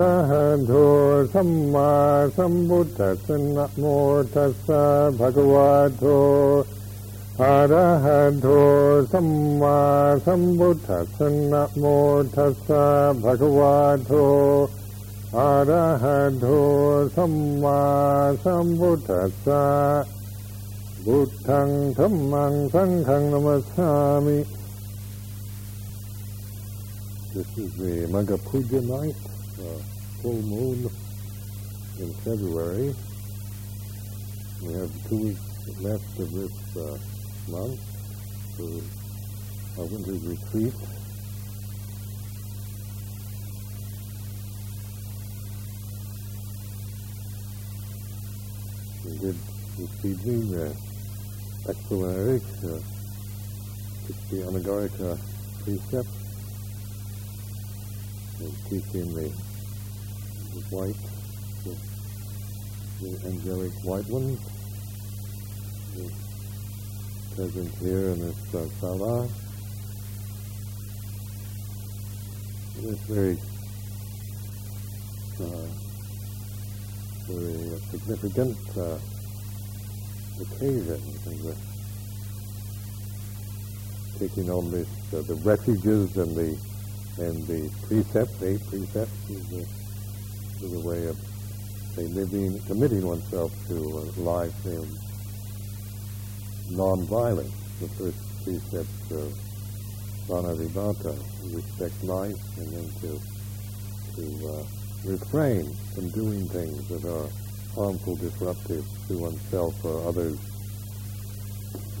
[0.00, 0.72] อะหันโต
[1.32, 1.92] สัมมา
[2.36, 3.84] สัมพุทธัสสะนะโม
[4.34, 4.82] ตัสสะ
[5.18, 6.04] ภะคะวะโต
[7.42, 8.46] อะระหะโต
[9.12, 9.28] สัม
[9.60, 9.78] มา
[10.24, 11.84] สัมพุทธัสสะนะโม
[12.34, 12.84] ตัสสะ
[13.22, 13.76] ภะคะวะ
[14.06, 14.12] โต
[15.38, 16.46] อะระหะโต
[17.14, 17.80] สัมมา
[18.44, 19.64] สัมพุทธัสสะ
[21.06, 23.90] บุตังธัมมังสังฆังนมัสสา
[24.26, 24.38] มิ
[27.32, 29.14] This is the Magha Puja night,
[29.62, 29.78] uh,
[30.22, 30.90] full moon
[31.98, 32.94] in February.
[34.62, 36.98] We have two weeks left of this uh,
[37.48, 37.80] month
[38.56, 40.74] for our winter retreat.
[49.06, 49.36] We did
[49.78, 50.74] this evening uh,
[51.66, 52.78] explanatory uh,
[54.06, 55.18] 60 Anagarika
[55.64, 56.20] precepts
[58.40, 59.32] and teaching the,
[60.54, 60.96] the white,
[61.64, 61.74] the,
[63.00, 64.40] the angelic white ones,
[65.96, 66.10] the
[67.34, 69.28] present here in this uh, sala.
[72.78, 73.38] It is very,
[75.40, 75.66] uh,
[77.28, 78.98] very significant uh,
[80.40, 81.00] occasion.
[81.24, 81.54] The,
[84.18, 86.58] taking on this, uh, the refuges and the
[87.18, 89.79] and the precepts, eight precepts, is a,
[90.62, 91.16] is a way of
[91.96, 94.86] living, committing oneself to a life in
[96.76, 97.52] non-violence.
[97.80, 99.32] The first precept of
[100.28, 101.18] Panatipata,
[101.52, 103.20] respect life, and then to
[104.16, 104.64] to uh,
[105.04, 107.28] refrain from doing things that are
[107.74, 110.38] harmful, disruptive to oneself or others,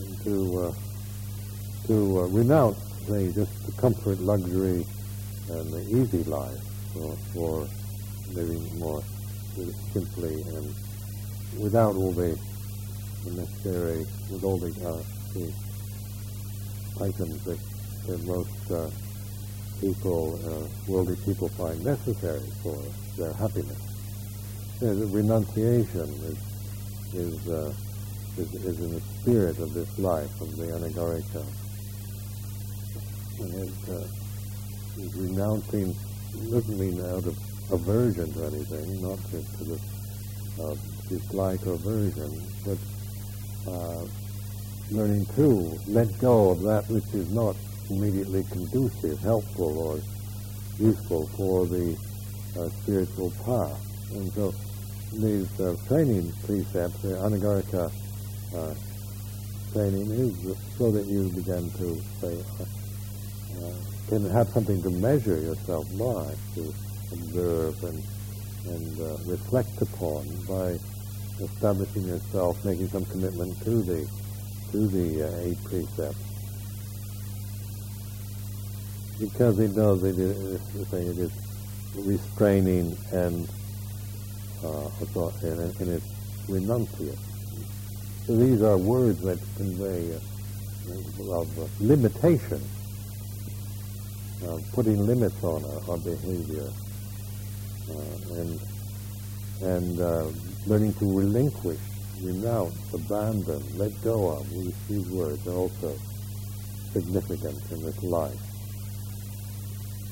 [0.00, 0.72] and to uh,
[1.86, 4.86] to uh, renounce, say, just the comfort, luxury,
[5.48, 6.60] and the easy life
[6.92, 7.68] for, for
[8.34, 9.02] living more
[9.92, 10.74] simply and
[11.58, 12.38] without all the,
[13.24, 15.02] the necessary, with all the, uh,
[15.34, 15.52] the
[17.04, 17.58] items that,
[18.06, 18.90] that most uh,
[19.80, 22.78] people, uh, worldly people find necessary for
[23.16, 23.78] their happiness.
[24.80, 27.72] The renunciation is, is, uh,
[28.36, 31.44] is, is in the spirit of this life, of the anagarika.
[33.40, 34.04] And it, uh,
[34.98, 35.94] is renouncing,
[36.34, 39.80] literally out of aversion to anything, not to, to the
[40.62, 40.74] uh,
[41.08, 42.78] dislike or aversion, but
[43.70, 44.04] uh,
[44.90, 47.56] learning to let go of that which is not
[47.88, 50.00] immediately conducive, helpful, or
[50.78, 51.96] useful for the
[52.58, 53.80] uh, spiritual path.
[54.12, 54.54] And so
[55.12, 57.90] these uh, training precepts, the anagarika
[58.54, 58.74] uh,
[59.72, 63.72] training, is so that you begin to say, uh,
[64.08, 66.74] can have something to measure yourself by, to
[67.12, 68.02] observe and,
[68.66, 70.78] and uh, reflect upon by
[71.42, 74.06] establishing yourself, making some commitment to the
[74.72, 76.18] to the uh, eight precepts.
[79.18, 81.32] Because it does, it is, it is
[81.96, 83.48] restraining and
[84.64, 84.88] uh,
[85.42, 86.06] and, and it's
[86.46, 87.18] renunciate.
[88.26, 92.62] So these are words that convey uh, of limitation
[94.46, 96.68] uh, putting limits on our, our behavior
[98.32, 98.60] and
[99.62, 100.26] and uh,
[100.66, 101.80] learning to relinquish,
[102.22, 104.48] renounce, abandon, let go of.
[104.50, 105.94] These, these words are also
[106.92, 108.40] significant in this life.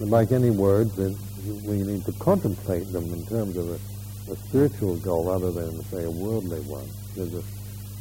[0.00, 4.96] And like any words, we need to contemplate them in terms of a, a spiritual
[4.98, 6.88] goal rather than, say, a worldly one.
[7.14, 7.44] Because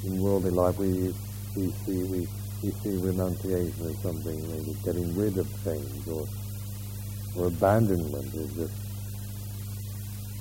[0.04, 1.14] in worldly life, we
[1.56, 2.28] we see we
[2.62, 6.28] we see renunciation as something maybe getting rid of things or
[7.36, 8.87] or abandonment is just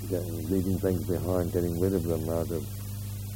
[0.09, 2.67] getting, leaving things behind, getting rid of them out of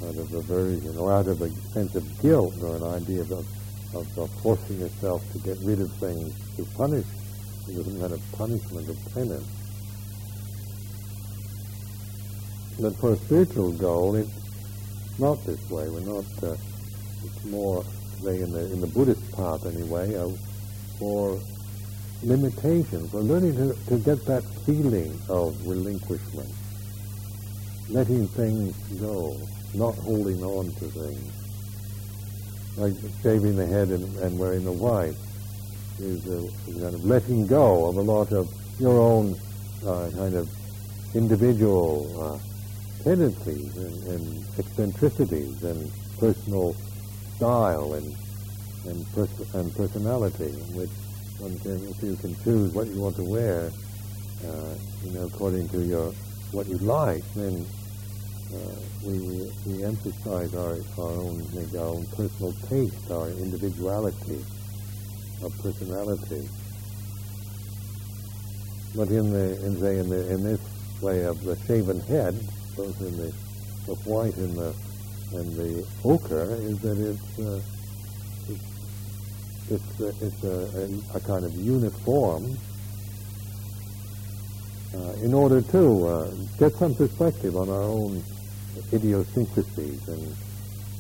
[0.03, 3.33] out of aversion or out of a sense of guilt or an idea of,
[3.95, 7.05] of, of forcing yourself to get rid of things to punish,
[7.67, 9.47] with some kind of punishment of penance.
[12.81, 14.31] But for a spiritual goal, it's
[15.19, 15.89] not this way.
[15.91, 16.25] We're not.
[16.43, 16.57] Uh,
[17.23, 17.85] it's more
[18.23, 20.29] say in the in the Buddhist path anyway, uh,
[20.99, 21.41] for
[22.23, 26.49] limitation, for learning to, to get that feeling of relinquishment,
[27.91, 29.37] letting things go,
[29.75, 31.33] not holding on to things.
[32.77, 35.17] Like shaving the head and, and wearing the white
[35.99, 38.49] is a, kind of letting go of a lot of
[38.79, 39.39] your own
[39.87, 40.49] uh, kind of
[41.15, 46.75] individual uh, tendencies and, and eccentricities and personal
[47.37, 48.17] style and
[48.87, 50.91] and, pers- and personality, which
[51.39, 53.71] one can, if you can choose what you want to wear,
[54.45, 56.13] uh, you know, according to your
[56.53, 57.67] what you like, then
[59.05, 64.45] we, we emphasize our, our own our own personal taste, our individuality,
[65.43, 66.49] our personality.
[68.95, 70.61] But in the in say in the in this
[71.01, 72.35] way of the shaven head,
[72.77, 73.33] both in the
[73.87, 74.75] the white and the
[75.33, 77.61] and the ochre, is that it's uh,
[78.49, 78.71] it's
[79.71, 82.59] it's, uh, it's a, a, a, kind of uniform
[84.93, 88.21] uh, in order to uh, get some perspective on our own
[88.93, 90.37] idiosyncrasies and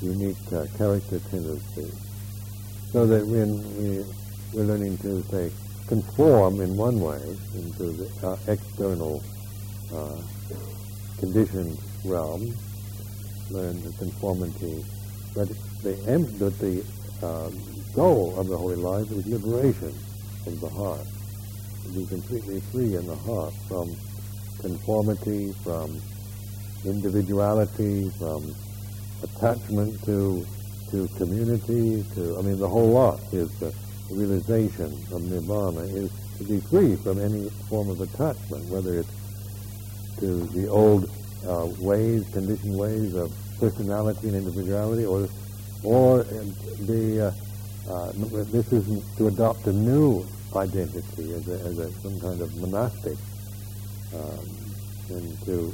[0.02, 1.94] unique uh, character tendencies,
[2.92, 4.04] so that when we
[4.52, 5.50] we're learning to say
[5.86, 7.20] conform in one way
[7.54, 9.22] into the uh, external
[9.92, 10.22] uh,
[11.18, 12.54] conditioned realm,
[13.50, 14.84] learn the conformity,
[15.34, 15.48] but
[15.82, 16.84] the end, but the
[17.22, 17.50] uh,
[17.94, 19.92] goal of the holy life is liberation
[20.46, 21.06] of the heart,
[21.84, 23.94] to be completely free in the heart from
[24.60, 26.00] conformity, from
[26.84, 28.54] individuality, from
[29.22, 30.46] attachment to
[30.90, 33.72] to community, to I mean the whole lot is the
[34.10, 40.46] realization of nirvana is to be free from any form of attachment, whether it's to
[40.48, 41.08] the old
[41.46, 45.28] uh, ways, conditioned ways of personality and individuality, or
[45.82, 46.24] or
[46.86, 47.32] the
[47.88, 48.12] uh, uh,
[48.52, 50.26] this isn't to adopt a new
[50.56, 53.16] identity as a, as a some kind of monastic,
[54.14, 54.46] um,
[55.10, 55.72] and to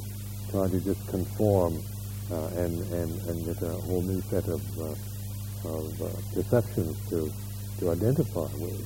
[0.51, 1.83] trying to just conform
[2.31, 7.33] uh, and, and, and get a whole new set of, uh, of uh, perceptions to,
[7.79, 8.85] to identify with.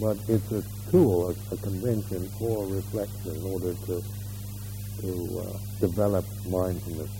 [0.00, 4.02] But it's a tool, a, a convention for reflection in order to,
[5.02, 7.10] to uh, develop mindfulness,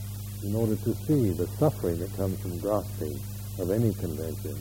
[0.45, 3.19] in order to see the suffering that comes from grasping
[3.59, 4.57] of any convention,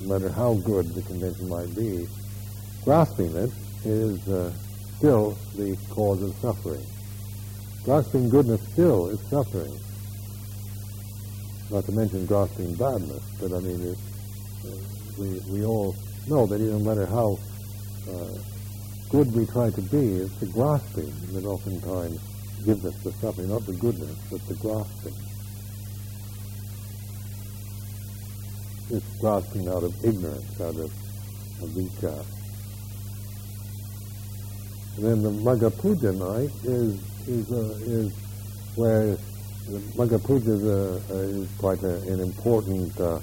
[0.00, 2.06] no matter how good the convention might be,
[2.84, 3.50] grasping it
[3.84, 4.52] is uh,
[4.96, 6.84] still the cause of suffering.
[7.84, 9.78] Grasping goodness still is suffering.
[11.70, 13.98] Not to mention grasping badness, but I mean, it,
[14.64, 14.76] uh,
[15.18, 15.94] we, we all
[16.26, 17.38] know that no matter how
[18.10, 18.38] uh,
[19.10, 22.20] good we try to be, it's the grasping that oftentimes
[22.64, 25.14] gives us the suffering, not the goodness, but the grasping.
[28.90, 30.90] It's grasping out of ignorance, out of
[31.60, 32.24] avijja.
[34.96, 38.12] And then the Magha Puja night is is uh, is
[38.76, 39.16] where
[39.68, 43.18] the Magha Puja is, uh, is quite a, an important uh,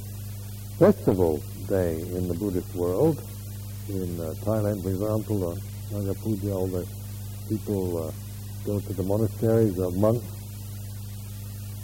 [0.80, 3.22] festival day in the Buddhist world.
[3.90, 6.88] In uh, Thailand, for example, uh, Puja, all the
[7.50, 8.12] people uh,
[8.66, 10.26] go to the monasteries, the monks,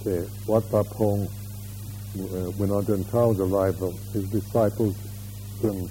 [0.03, 4.95] to Wat Pong, uh, when Ajahn Chah's arrival, his disciples
[5.61, 5.89] from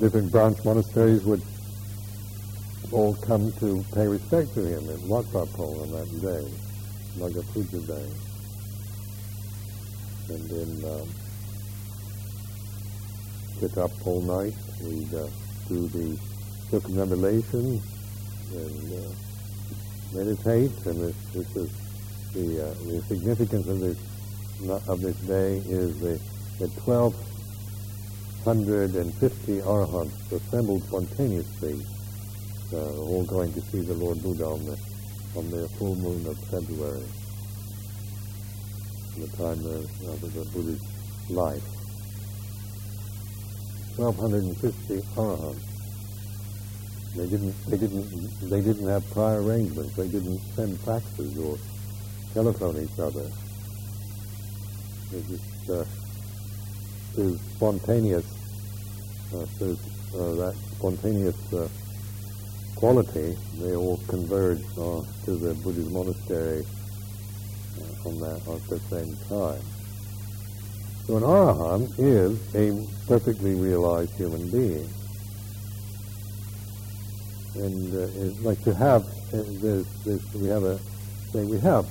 [0.00, 1.42] different branch monasteries would
[2.92, 6.48] all come to pay respect to him in Pong on that day,
[7.18, 8.08] Magha Puja Day.
[10.28, 11.08] And then um,
[13.60, 15.26] get up all night, we uh,
[15.68, 16.16] do the
[16.70, 17.80] circumambulation
[18.54, 19.10] and uh,
[20.12, 21.70] meditate, and this, this is
[22.34, 23.98] the, uh, the significance of this
[24.88, 26.18] of this day is the,
[26.58, 31.84] the 1250 arhats assembled spontaneously
[32.72, 34.78] uh, all going to see the Lord Buddha on the,
[35.36, 37.04] on the full moon of February,
[39.18, 40.82] the time of, of the Buddha's
[41.30, 41.62] life.
[43.96, 45.60] 1250 arahants.
[47.16, 49.96] They didn't, they didn't, they didn't have prior arrangements.
[49.96, 51.58] They didn't send faxes or
[52.34, 53.30] telephone each other.
[55.10, 55.84] They just, uh,
[57.14, 58.26] through spontaneous,
[59.34, 59.78] uh, through
[60.14, 61.68] uh, that spontaneous uh,
[62.76, 66.64] quality, they all converge uh, to the Buddhist monastery
[67.80, 69.62] uh, on that at the same time.
[71.06, 74.88] So an arahant is a perfectly realized human being.
[77.54, 79.86] And uh, like to have, uh, there's,
[80.34, 80.78] we have a,
[81.32, 81.86] say we have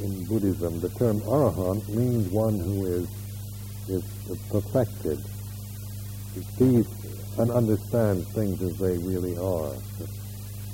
[0.00, 3.08] in Buddhism, the term arahant means one who is,
[3.88, 4.04] is
[4.50, 5.22] perfected,
[6.58, 6.86] sees
[7.38, 9.72] and understands things as they really are,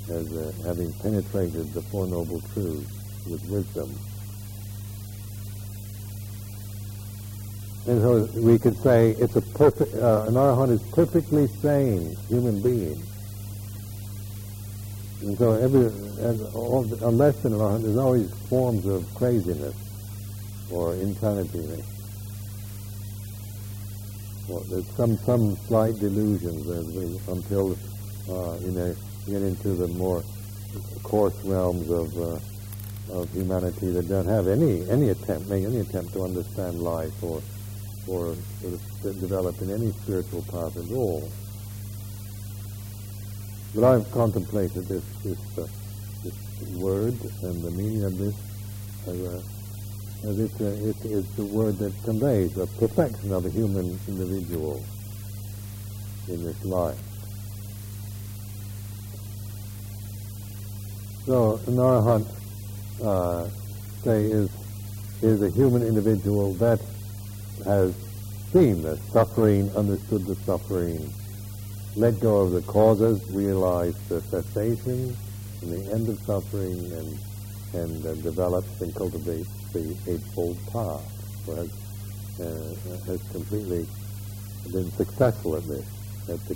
[0.09, 3.89] as uh, having penetrated the Four Noble Truths with wisdom.
[7.87, 12.61] And so we could say it's a perfect, uh, an arahant is perfectly sane human
[12.61, 13.01] being.
[15.21, 15.87] And so every,
[16.53, 19.75] all, unless an arahant, there's always forms of craziness
[20.69, 21.83] or insanity
[24.47, 26.67] well, there's some some slight delusions
[27.27, 27.77] until
[28.29, 28.95] uh, in a
[29.29, 30.23] get into the more
[31.03, 32.39] coarse realms of uh,
[33.13, 37.41] of humanity that don't have any any attempt, make any attempt to understand life or
[38.07, 38.35] or
[39.03, 41.29] develop in any spiritual path at all.
[43.75, 45.67] But I've contemplated this this, uh,
[46.23, 46.33] this
[46.75, 48.35] word and the meaning of this.
[49.07, 49.60] Uh, as
[50.23, 54.83] it's, a, it, it's a word that conveys the perfection of a human individual
[56.27, 56.99] in this life.
[61.25, 62.27] So an arahant,
[63.03, 63.49] uh,
[64.03, 64.49] say, is
[65.21, 66.81] is a human individual that
[67.63, 67.93] has
[68.51, 71.13] seen the suffering, understood the suffering,
[71.95, 75.15] let go of the causes, realized the cessation
[75.61, 77.19] and the end of suffering, and
[77.73, 81.03] and uh, develops and cultivates the Eightfold Path,
[81.45, 81.69] so has,
[82.39, 83.85] uh, has completely
[84.71, 85.85] been successful at this,
[86.29, 86.55] at the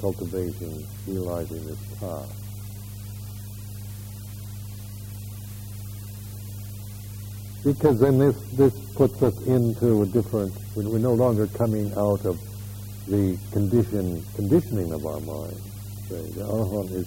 [0.00, 2.32] cultivation, realizing this path.
[7.64, 12.38] Because then this, this puts us into a different, we're no longer coming out of
[13.08, 15.56] the condition, conditioning of our mind.
[16.08, 17.06] The Arahant is,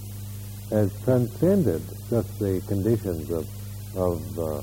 [0.72, 3.48] has transcended just the conditions of,
[3.96, 4.62] of uh,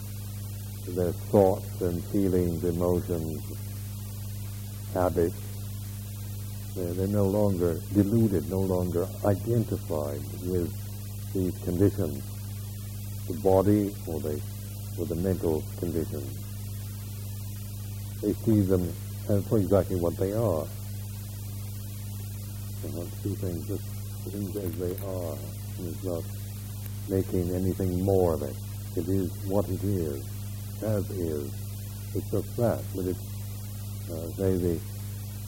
[0.87, 3.43] their thoughts and feelings, emotions,
[4.93, 5.37] habits.
[6.77, 10.73] They're, they're no longer deluded, no longer identified with
[11.33, 12.23] these conditions,
[13.29, 14.41] the body or the,
[14.99, 16.41] or the mental conditions.
[18.21, 18.93] They see them
[19.29, 20.67] as for exactly what they are.
[22.83, 23.85] They not see things just
[24.31, 25.37] things as they are.
[25.81, 26.23] It's not
[27.09, 28.57] making anything more of it.
[28.97, 30.34] It is what it is
[30.83, 31.53] as is.
[32.15, 32.83] It's just that.
[32.95, 33.19] But it's,
[34.11, 34.81] uh, say, the,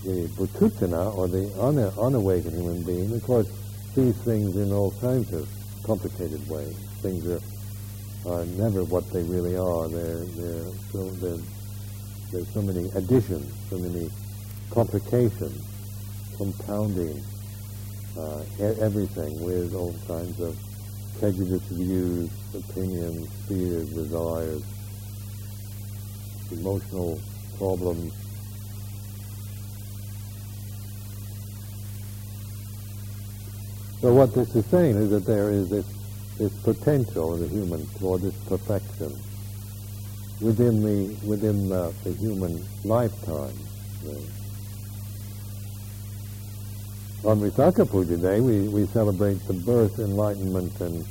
[0.04, 3.48] the puthujjana, or the un- unawakened human being, of course,
[3.94, 5.48] sees things in all kinds of
[5.84, 6.76] complicated ways.
[7.02, 7.40] Things are,
[8.28, 9.88] are never what they really are.
[9.88, 11.42] They're, they're, so, they're,
[12.32, 14.10] there's so many additions, so many
[14.70, 15.64] complications,
[16.36, 17.22] compounding
[18.18, 20.56] uh, everything with all kinds of
[21.18, 24.62] prejudiced views, opinions, fears, desires,
[26.52, 27.20] emotional
[27.58, 28.12] problems.
[34.00, 35.86] So what this is saying is that there is this,
[36.38, 39.12] this potential in the human for this perfection
[40.40, 43.56] within the within the, the human lifetime.
[47.24, 51.04] On Visakha Day, we, we celebrate the birth, enlightenment, and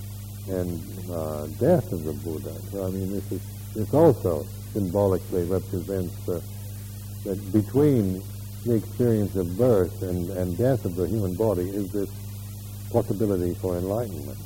[0.48, 2.54] and uh, death of the Buddha.
[2.72, 3.42] So I mean, this is
[3.74, 6.42] this also symbolically represents uh,
[7.24, 8.22] that between
[8.66, 12.10] the experience of birth and, and death of the human body is this
[12.92, 14.38] possibility for enlightenment.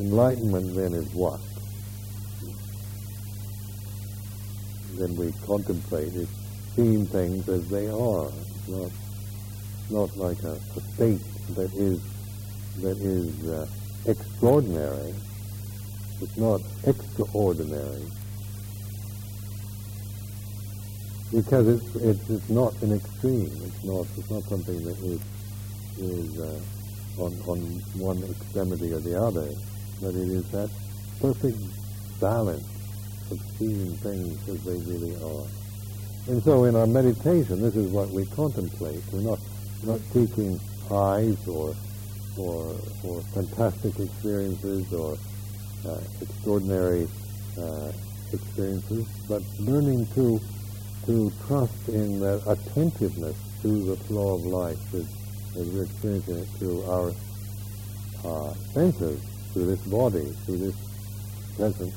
[0.00, 1.38] Enlightenment then is what?
[4.98, 6.28] Then we contemplate it,
[6.74, 8.30] seeing things as they are,
[8.66, 8.90] not
[9.90, 11.22] not like a, a state
[11.54, 12.02] that is
[12.82, 13.66] that is uh,
[14.06, 15.14] extraordinary,
[16.20, 18.02] it's not extraordinary
[21.32, 23.50] because it's, it's, it's not an extreme.
[23.64, 25.20] It's not it's not something that is
[25.98, 26.60] is uh,
[27.18, 27.58] on on
[27.98, 29.48] one extremity or the other,
[30.00, 30.70] but it is that
[31.20, 31.58] perfect
[32.20, 32.64] balance
[33.30, 35.46] of seeing things as they really are.
[36.28, 39.02] And so in our meditation, this is what we contemplate.
[39.12, 39.38] We're not
[39.82, 40.58] not seeking
[40.88, 41.74] highs or
[42.38, 45.18] or or fantastic experiences or
[45.86, 47.08] uh, extraordinary
[47.58, 47.92] uh,
[48.32, 50.40] experiences, but learning to
[51.06, 55.06] to trust in that attentiveness to the flow of life as,
[55.56, 57.12] as we're experiencing it through our
[58.24, 59.20] uh, senses,
[59.52, 60.76] through this body, through this
[61.56, 61.92] present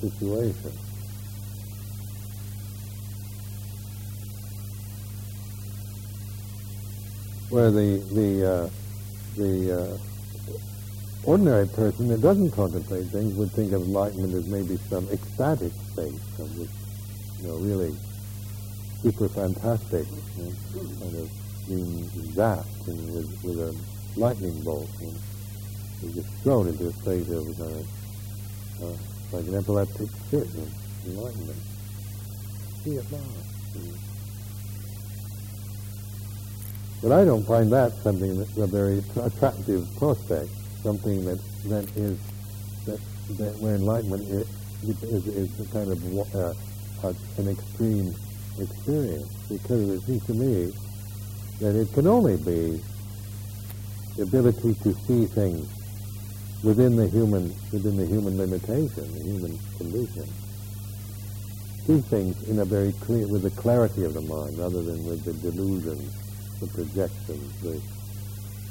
[0.00, 0.72] situation.
[7.48, 8.70] Where the the uh,
[9.36, 10.11] the uh,
[11.24, 16.18] ordinary person that doesn't contemplate things would think of enlightenment as maybe some ecstatic state,
[16.36, 17.94] some you know, really
[19.02, 20.52] super fantastic, you know,
[21.00, 21.30] kind of
[21.68, 23.76] being zapped and with, with a
[24.18, 24.88] lightning bolt.
[25.00, 25.16] And
[26.02, 28.96] you're just thrown into a state of uh, uh,
[29.32, 31.58] like an epileptic fit of enlightenment.
[32.82, 33.18] See it now.
[37.00, 40.50] But I don't find that something that's a very attractive prospect
[40.82, 42.18] something that that is
[42.86, 43.00] that
[43.38, 44.46] that where enlightenment is
[44.82, 46.52] is, is a kind of uh,
[47.04, 48.14] a, an extreme
[48.58, 50.72] experience because it seems to me
[51.60, 52.80] that it can only be
[54.16, 55.68] the ability to see things
[56.62, 60.26] within the human within the human limitation, the human condition.
[61.86, 65.24] See things in a very clear with the clarity of the mind rather than with
[65.24, 66.12] the delusions,
[66.60, 67.80] the projections, the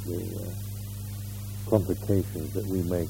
[0.07, 0.49] the uh,
[1.71, 3.07] complications that we make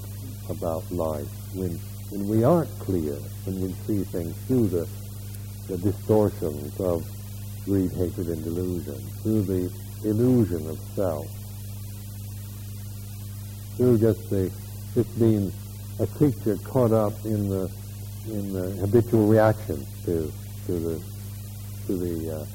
[0.48, 1.28] about life.
[1.54, 1.78] When
[2.12, 3.16] when we aren't clear,
[3.46, 4.88] when we see things through the
[5.68, 7.04] the distortions of
[7.66, 9.72] greed, hatred, and delusion, through the
[10.04, 11.28] illusion of self,
[13.78, 14.52] through just the
[14.94, 15.52] just being
[16.00, 17.70] a creature caught up in the
[18.28, 20.32] in the habitual reaction to
[20.68, 21.02] to the
[21.88, 22.46] to the uh,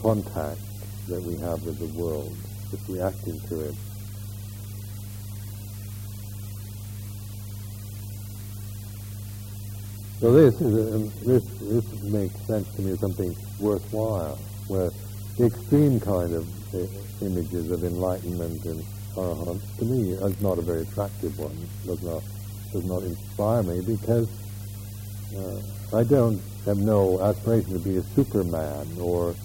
[0.00, 0.60] contact
[1.08, 2.36] that we have with the world,
[2.70, 3.74] just reacting to it.
[10.20, 14.90] So this is a, this this makes sense to me as something worthwhile, where
[15.36, 16.86] the extreme kind of uh,
[17.24, 18.82] images of enlightenment and
[19.14, 21.56] arahant to me is not a very attractive one.
[21.86, 22.24] Does not
[22.72, 24.28] does not inspire me because
[25.36, 29.36] uh, I don't have no aspiration to be a Superman or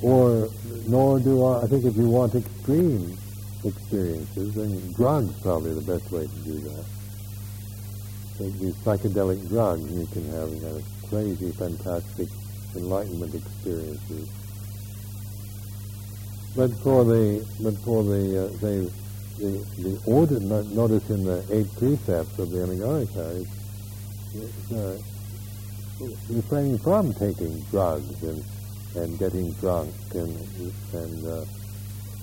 [0.00, 0.48] or
[0.86, 1.62] nor do I.
[1.62, 3.18] I think if you want extreme
[3.64, 6.84] experiences, then drugs probably the best way to do that.
[8.38, 12.28] These psychedelic drugs, you can have you crazy, fantastic
[12.74, 14.28] enlightenment experiences.
[16.56, 18.90] But for the but for the uh, the
[19.38, 23.46] the order notice in the eight precepts of the Anagarika
[24.34, 24.98] is uh,
[26.28, 28.44] refraining from taking drugs and
[28.96, 30.36] and getting drunk and
[30.92, 31.44] and uh,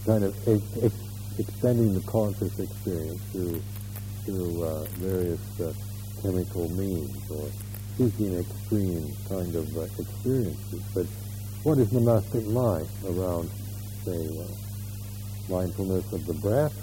[0.05, 3.61] kind of ex- ex- extending the conscious experience through
[4.25, 5.73] through uh, various uh,
[6.21, 7.49] chemical means or
[7.97, 10.81] seeking extreme kind of uh, experiences.
[10.93, 11.05] But
[11.63, 13.49] what is monastic life around,
[14.05, 16.73] say, uh, mindfulness of the breath,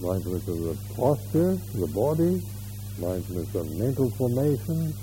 [0.00, 2.42] mindfulness of the posture, the body,
[2.98, 4.94] mindfulness of mental formation,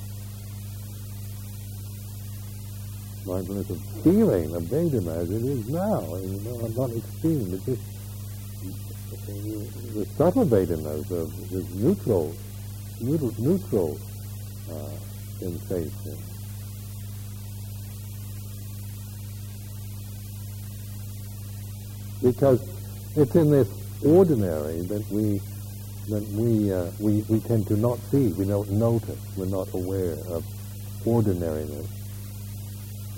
[3.25, 6.01] mindfulness of feeling, of Vedana as it is now.
[6.15, 7.81] You know, I'm not extreme, but just
[9.25, 12.35] the subtle Vedanas of this neutral,
[12.99, 13.99] neutral,
[14.71, 14.89] uh,
[15.39, 16.17] sensation.
[22.21, 22.61] Because
[23.15, 23.67] it's in this
[24.03, 25.41] ordinary that we
[26.09, 30.13] that we, uh, we we tend to not see, we don't notice, we're not aware
[30.29, 30.45] of
[31.05, 31.87] ordinariness.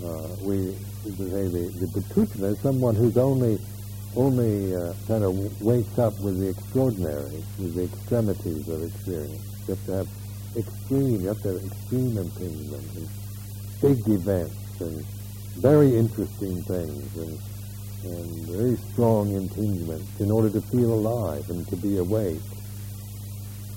[0.04, 3.60] Uh, we say the, the puthujjana is someone who's only
[4.18, 9.46] only uh, kind of wakes up with the extraordinary, with the extremities of experience.
[9.68, 10.08] You have to have
[10.58, 13.08] extreme, you have to have extreme impingement and
[13.82, 15.06] big events and
[15.62, 17.40] very interesting things and
[18.04, 22.42] and very strong impingement in order to feel alive and to be awake.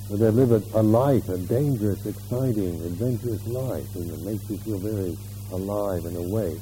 [0.08, 4.58] But they live a, a life, a dangerous, exciting, adventurous life, and it makes you
[4.58, 5.16] feel very
[5.52, 6.60] alive and awake.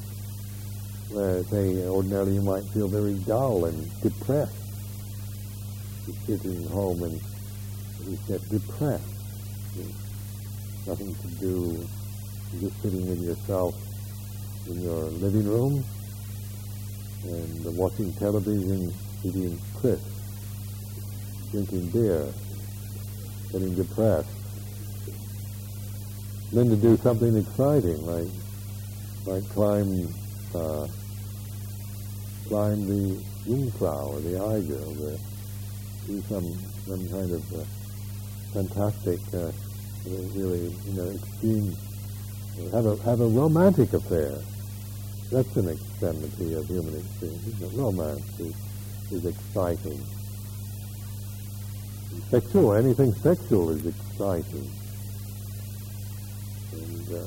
[1.09, 4.53] Where, say, ordinarily you might feel very dull and depressed.
[6.07, 7.19] You're sitting home and
[8.05, 9.03] you get depressed.
[10.85, 11.87] Nothing to do.
[12.53, 13.75] You're just sitting with yourself
[14.67, 15.83] in your living room
[17.23, 18.93] and watching television,
[19.23, 20.05] eating crisps,
[21.51, 22.27] drinking beer,
[23.51, 24.29] getting depressed.
[26.51, 28.27] Then to do something exciting, like
[29.25, 30.07] like climb
[30.55, 30.87] uh,
[32.49, 35.17] climb the Jungfrau or the Eiger, or
[36.07, 36.51] do some
[36.85, 37.63] some kind of uh,
[38.53, 39.51] fantastic, uh,
[40.35, 41.75] really you know extreme,
[42.73, 44.37] have a have a romantic affair
[45.31, 47.77] that's an extremity of human experience, isn't it?
[47.77, 48.55] Romance is,
[49.11, 50.03] is exciting.
[52.31, 54.71] Sexual, anything sexual is exciting.
[56.71, 57.23] And uh,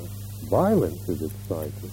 [0.51, 1.91] violence is exciting.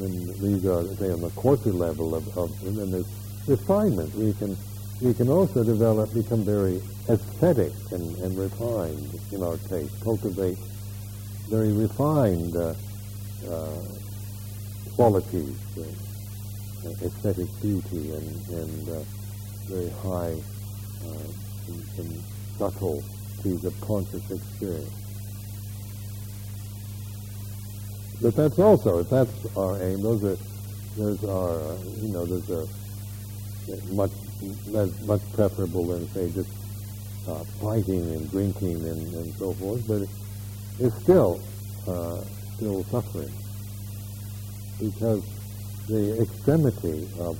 [0.00, 3.06] And these are, say, on the coarser level of, of and then there's
[3.46, 4.14] refinement.
[4.14, 4.56] We can
[5.00, 10.56] we can also develop, become very aesthetic and, and refined in our taste, cultivate
[11.48, 12.74] very refined uh,
[13.50, 13.82] uh,
[14.94, 19.02] qualities, uh, aesthetic beauty, and, and uh,
[19.68, 20.34] very high
[21.04, 21.28] uh,
[21.68, 22.22] and, and
[22.58, 25.03] subtleties of conscious experience.
[28.20, 30.38] But that's also, if that's our aim, those are,
[30.96, 32.68] those are, uh, you know, those are
[33.88, 34.12] much,
[35.02, 36.50] much preferable than say just
[37.28, 39.82] uh, fighting and drinking and, and so forth.
[39.88, 40.08] But
[40.78, 41.48] is still
[41.86, 42.24] uh,
[42.56, 43.34] still suffering.
[44.80, 45.24] because
[45.88, 47.38] the extremity of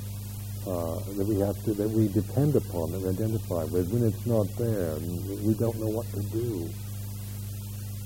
[0.67, 4.27] uh, that we have to that we depend upon that we identify with when it's
[4.27, 6.75] not there we don't know what to do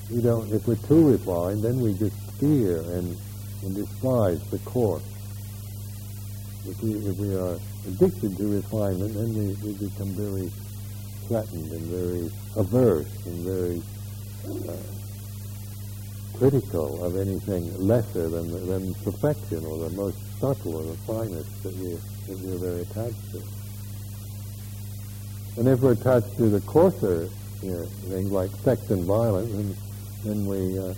[0.09, 3.16] we don't if we're too refined then we just fear and,
[3.62, 5.03] and despise the course
[6.66, 10.51] if we if we are addicted to refinement then we, we become very
[11.27, 13.83] threatened and very averse and very
[14.68, 14.77] uh,
[16.38, 21.74] critical of anything lesser than, than perfection or the most subtle or the finest that,
[21.74, 21.90] we,
[22.27, 23.42] that we're very attached to.
[25.59, 27.29] And if we're attached to the coarser
[27.62, 29.77] you know, things like sex and violence,
[30.24, 30.94] then, we uh,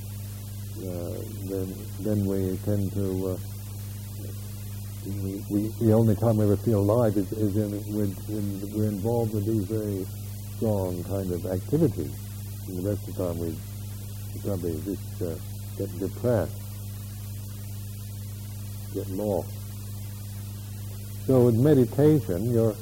[0.76, 3.36] then then we tend to uh,
[5.06, 8.14] we, we, the only time we ever feel alive is, is in, when
[8.72, 10.06] we're involved with these very
[10.56, 12.14] strong kind of activities.
[12.68, 13.54] And the rest of the time we
[14.44, 15.34] probably just uh,
[15.76, 16.52] get depressed,
[18.94, 19.48] get lost.
[21.26, 22.74] So with meditation, you're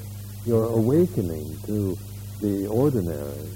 [0.46, 1.98] you're awakening to
[2.40, 3.48] the ordinary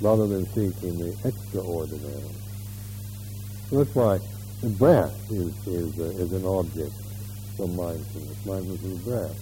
[0.00, 2.41] rather than seeking the extraordinary.
[3.72, 4.20] That's why
[4.60, 6.92] the breath is is, uh, is an object
[7.56, 8.46] for mindfulness.
[8.46, 9.38] Mindfulness is breath.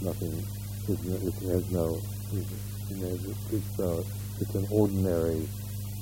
[0.00, 0.42] Nothing.
[0.88, 2.00] It has no
[2.40, 4.02] it's, uh,
[4.40, 5.46] it's an ordinary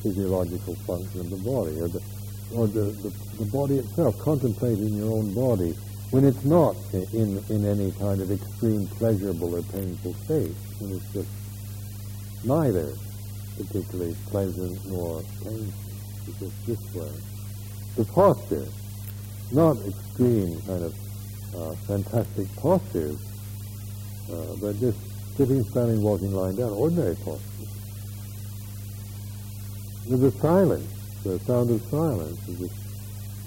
[0.02, 2.02] physiological function of the body, or the,
[2.54, 5.74] or the, the, the body itself, contemplating your own body,
[6.10, 11.12] when it's not in, in any kind of extreme pleasurable or painful state, when it's
[11.12, 11.28] just
[12.44, 12.92] neither
[13.56, 15.72] particularly pleasant nor painful,
[16.26, 17.10] it's just this way.
[17.96, 18.66] The posture,
[19.50, 20.94] not extreme kind of
[21.54, 23.18] uh, fantastic postures,
[24.32, 24.98] uh, but just
[25.36, 27.42] sitting, standing, walking, lying down, ordinary posture.
[30.08, 30.90] There's a silence,
[31.22, 32.40] the sound of silence.
[32.48, 32.74] It's,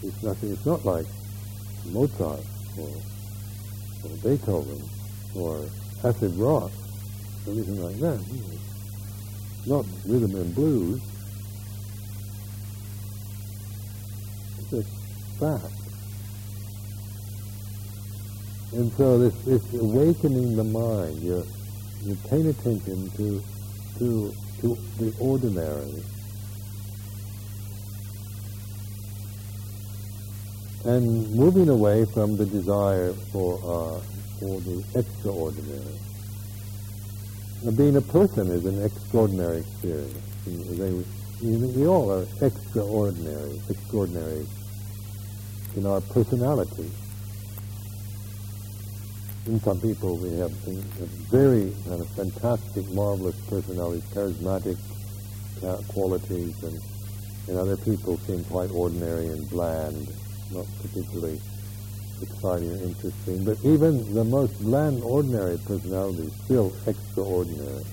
[0.04, 1.06] it's nothing, it's not like
[1.92, 2.40] Mozart
[2.80, 2.90] or,
[4.04, 4.82] or Beethoven
[5.36, 5.66] or
[6.04, 6.72] acid rock
[7.46, 8.20] or anything like that.
[9.66, 11.02] Not rhythm and blues.
[14.60, 14.90] It's just
[15.40, 15.74] fact.
[18.74, 21.44] And so this, this awakening the mind, you're
[22.04, 23.44] you paying attention to,
[23.98, 26.04] to, to the ordinary
[30.86, 34.00] and moving away from the desire for, uh,
[34.40, 36.00] for the extraordinary.
[37.64, 40.14] Being a person is an extraordinary experience.
[40.46, 40.92] They,
[41.42, 44.46] we all are extraordinary, extraordinary
[45.76, 46.92] in our personality.
[49.48, 50.52] In some people we have,
[51.32, 54.78] very kind of fantastic, marvelous personalities, charismatic
[55.64, 56.80] uh, qualities, and,
[57.48, 60.08] and other people seem quite ordinary and bland,
[60.52, 61.40] not particularly
[62.22, 63.44] exciting interesting.
[63.44, 67.86] But even the most bland, ordinary personality is still extraordinary.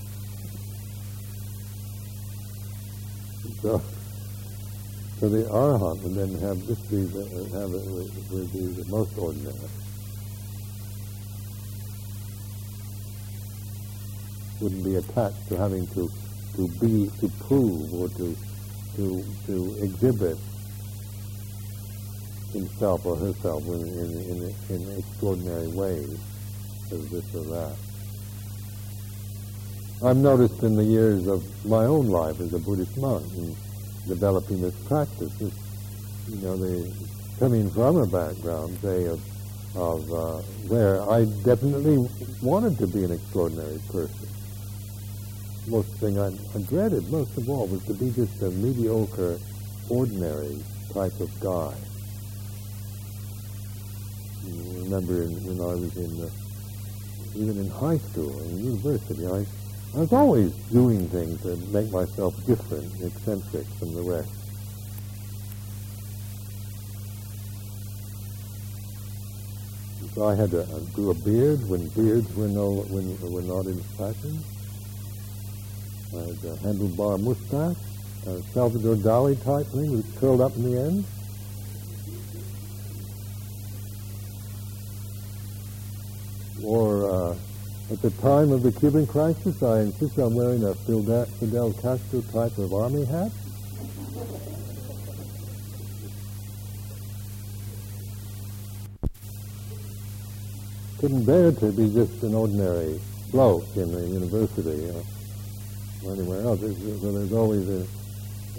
[3.60, 3.80] So,
[5.20, 7.86] so the arhat would then have this be the, have it
[8.32, 9.56] would be the most ordinary.
[14.62, 16.10] wouldn't be attached to having to,
[16.54, 18.36] to be, to prove or to,
[18.96, 20.38] to, to exhibit
[22.52, 26.18] himself or herself in, in, in, in extraordinary ways
[26.92, 27.76] as this or that.
[30.04, 33.54] I've noticed in the years of my own life as a Buddhist monk in
[34.08, 35.54] developing this practice, this,
[36.28, 36.92] you know, the
[37.38, 39.20] coming from a background, say, of,
[39.76, 40.38] of uh,
[40.68, 42.08] where I definitely
[42.42, 44.28] wanted to be an extraordinary person
[45.66, 49.38] most thing I, I dreaded most of all was to be just a mediocre,
[49.88, 50.58] ordinary
[50.92, 51.74] type of guy.
[54.44, 56.30] Remember in, when I was in, the,
[57.42, 59.46] even in high school and university, I,
[59.96, 64.28] I was always doing things to make myself different, eccentric from the rest.
[70.14, 73.64] So I had to uh, grow a beard when beards were no when were not
[73.64, 74.44] in fashion.
[76.12, 77.80] I had a handlebar mustache,
[78.26, 81.06] a Salvador Dali type thing was curled up in the end.
[86.64, 87.36] Or uh,
[87.90, 92.56] at the time of the Cuban crisis, I insisted on wearing a Fidel Castro type
[92.58, 93.32] of army hat.
[101.00, 103.00] Couldn't bear to be just an ordinary
[103.32, 104.88] bloke in the university.
[106.04, 106.60] or anywhere else.
[106.60, 107.86] There's, there's always a,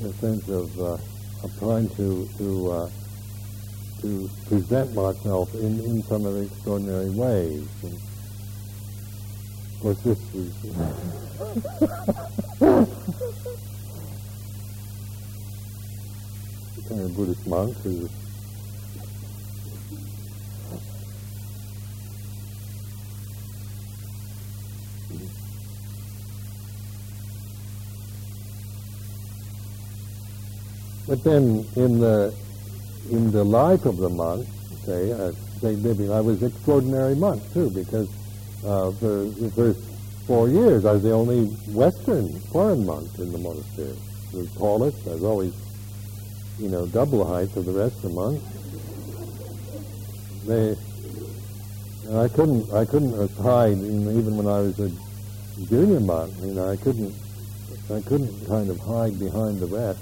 [0.06, 0.98] a sense of, uh,
[1.44, 2.90] of trying to to uh,
[4.04, 7.66] to present myself in, in some of the extraordinary ways.
[7.84, 7.98] And
[9.82, 10.74] of this is the
[16.90, 18.10] kind of Buddhist monk who
[31.06, 32.34] But then in the
[33.10, 34.48] in the life of the monk,
[34.86, 38.10] say, uh, say living, I was extraordinary monk too, because
[38.66, 39.80] uh, for the first
[40.26, 43.98] four years I was the only Western foreign monk in the monastery.
[44.34, 45.08] Was tallest.
[45.08, 45.54] I was always,
[46.58, 48.44] you know, double the height of the rest of the monks.
[50.48, 50.76] They,
[52.18, 54.90] I couldn't, I couldn't hide even when I was a
[55.68, 56.34] junior monk.
[56.42, 57.14] You know, I couldn't,
[57.94, 60.00] I couldn't kind of hide behind the rest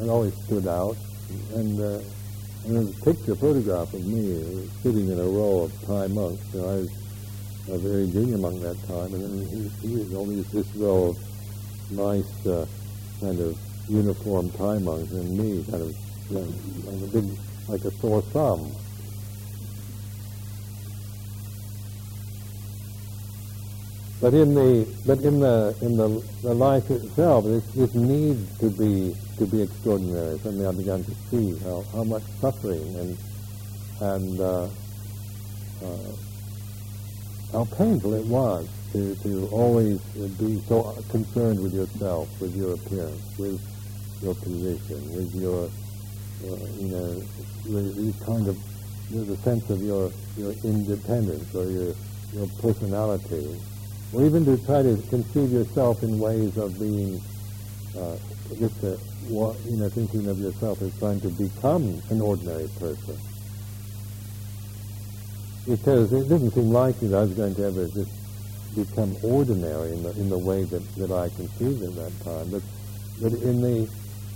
[0.00, 0.96] it always stood out.
[1.54, 2.00] And, uh,
[2.64, 6.42] and there's a picture, photograph of me sitting in a row of Thai monks.
[6.54, 6.90] Know, I was
[7.70, 11.18] a very junior monk that time, and then he, he was only this row of
[11.90, 12.66] nice uh,
[13.20, 13.58] kind of
[13.88, 15.96] uniform Thai monks, and me kind of
[16.30, 17.24] you know, a big,
[17.68, 18.74] like a sore thumb.
[24.20, 26.08] But in the but in the in the,
[26.42, 30.38] the life itself, this, this need to be to be extraordinary.
[30.38, 33.18] Suddenly, I began to see how, how much suffering and
[34.00, 34.64] and uh,
[35.84, 36.12] uh,
[37.52, 40.00] how painful it was to to always
[40.36, 43.62] be so concerned with yourself, with your appearance, with
[44.20, 45.66] your position, with your
[46.44, 47.22] uh, you know,
[47.66, 48.58] with kind of
[49.10, 51.94] you know, the sense of your your independence or your
[52.32, 53.56] your personality
[54.12, 57.20] or even to try to conceive yourself in ways of being
[57.96, 58.16] uh,
[58.58, 63.18] just a, you know thinking of yourself as trying to become an ordinary person.
[65.66, 68.10] Because it didn't seem likely that I was going to ever just
[68.74, 72.50] become ordinary in the in the way that, that I conceived at that time.
[72.50, 72.62] But
[73.20, 73.88] but in the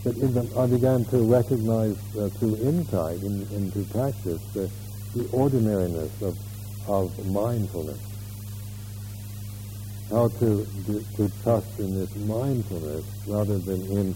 [0.04, 4.68] but in the, I began to recognize uh, through insight in, into practice the,
[5.14, 6.36] the ordinariness of
[6.86, 8.11] of mindfulness
[10.12, 10.66] how to,
[11.16, 14.14] to trust in this mindfulness rather than in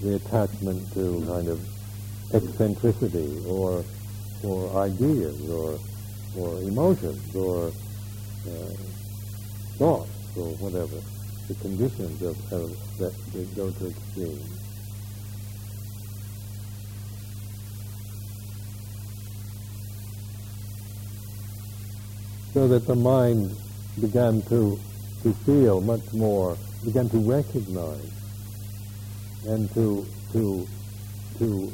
[0.00, 1.60] the attachment to kind of
[2.32, 3.84] eccentricity or
[4.42, 5.78] or ideas or
[6.36, 8.74] or emotions or uh,
[9.78, 11.00] thoughts or whatever
[11.48, 14.60] the conditions of, of that, that go to extremes.
[22.54, 23.56] So that the mind
[24.00, 24.80] began to
[25.24, 28.12] to feel much more, began to recognize
[29.46, 30.68] and to to
[31.38, 31.72] to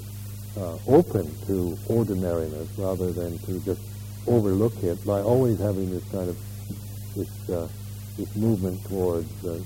[0.57, 3.81] uh, open to ordinariness rather than to just
[4.27, 6.39] overlook it by always having this kind of
[7.17, 7.69] this uh,
[8.17, 9.59] this movement towards uh,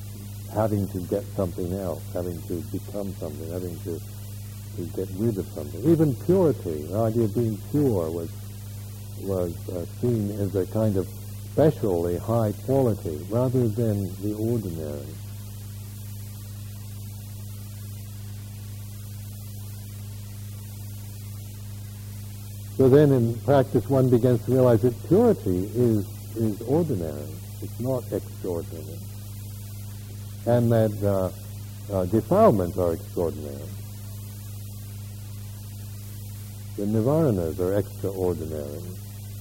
[0.55, 4.01] having to get something else, having to become something, having to
[4.77, 5.85] to get rid of something.
[5.85, 8.31] Even purity, the idea of being pure was
[9.20, 11.07] was uh, seen as a kind of
[11.55, 15.07] specially high quality rather than the ordinary.
[22.77, 27.31] So then in practice one begins to realize that purity is, is ordinary.
[27.62, 28.99] It's not extraordinary.
[30.47, 33.69] And that uh, uh, defilements are extraordinary.
[36.79, 38.83] The nivaranas are extraordinary.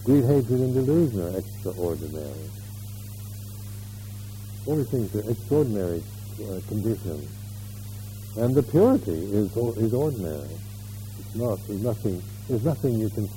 [0.03, 2.49] Greed, hatred, and delusion are extraordinary.
[4.65, 6.03] All these things are extraordinary
[6.43, 7.29] uh, conditions.
[8.35, 10.49] And the purity is is ordinary.
[11.19, 11.59] It's not.
[11.67, 12.21] There's nothing.
[12.49, 13.29] There's nothing you can.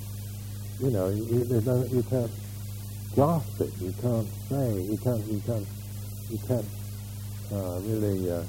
[0.81, 1.07] You know.
[1.07, 2.31] You, no, you can't
[3.15, 3.71] grasp it.
[3.79, 4.81] You can't say.
[4.81, 5.25] You can't.
[5.25, 5.67] You can't.
[6.29, 6.65] You can't
[7.53, 8.43] uh, really uh,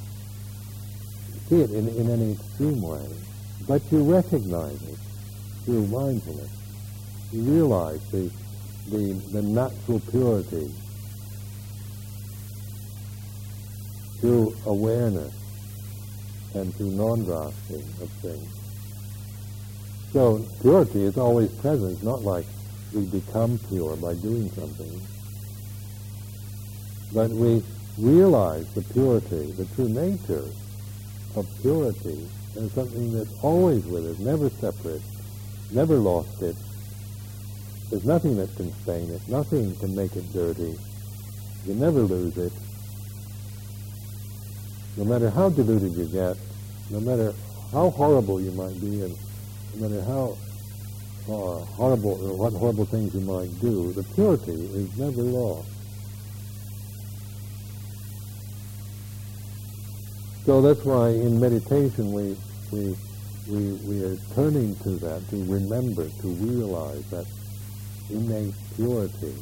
[1.49, 3.07] see it in, in any extreme way.
[3.69, 4.99] But you recognize it
[5.65, 6.58] through mindfulness
[7.33, 8.31] realize the,
[8.89, 10.71] the, the natural purity
[14.21, 15.35] through awareness
[16.55, 18.59] and through non-grasping of things.
[20.13, 21.93] So purity is always present.
[21.93, 22.47] It's not like
[22.95, 25.01] we become pure by doing something.
[27.13, 27.63] But we
[27.99, 30.49] realize the purity, the true nature
[31.37, 35.03] of purity as something that's always with us, never separate,
[35.71, 36.57] never lost it,
[37.91, 39.21] there's nothing that can stain it.
[39.29, 40.79] Nothing can make it dirty.
[41.67, 42.53] You never lose it.
[44.99, 46.37] no matter how deluded you get,
[46.91, 47.33] no matter
[47.71, 49.17] how horrible you might be, and
[49.77, 50.37] no matter how
[51.33, 55.69] uh, horrible, what horrible things you might do, the purity is never lost.
[60.47, 62.37] So that's why in meditation we,
[62.73, 62.97] we,
[63.49, 67.27] we, we are turning to that, to remember, to realize that
[68.11, 69.35] innate purity,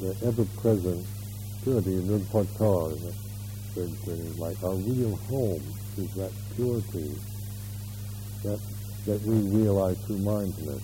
[0.00, 1.06] the ever-present
[1.62, 3.14] purity in Rinpoche,
[4.38, 5.62] like our real home
[5.96, 7.14] is that purity
[8.42, 8.60] that,
[9.06, 10.82] that we realize through mindfulness.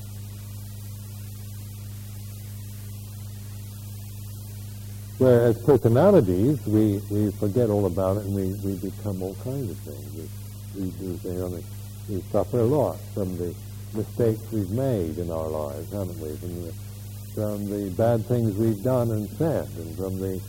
[5.18, 9.78] Whereas personalities, we, we forget all about it and we, we become all kinds of
[9.78, 10.28] things.
[10.74, 11.64] We, we do things,
[12.08, 13.54] we suffer a lot from the
[13.94, 16.36] mistakes we've made in our lives, haven't we?
[16.36, 16.72] From the,
[17.34, 20.40] from the bad things we've done and said, and from the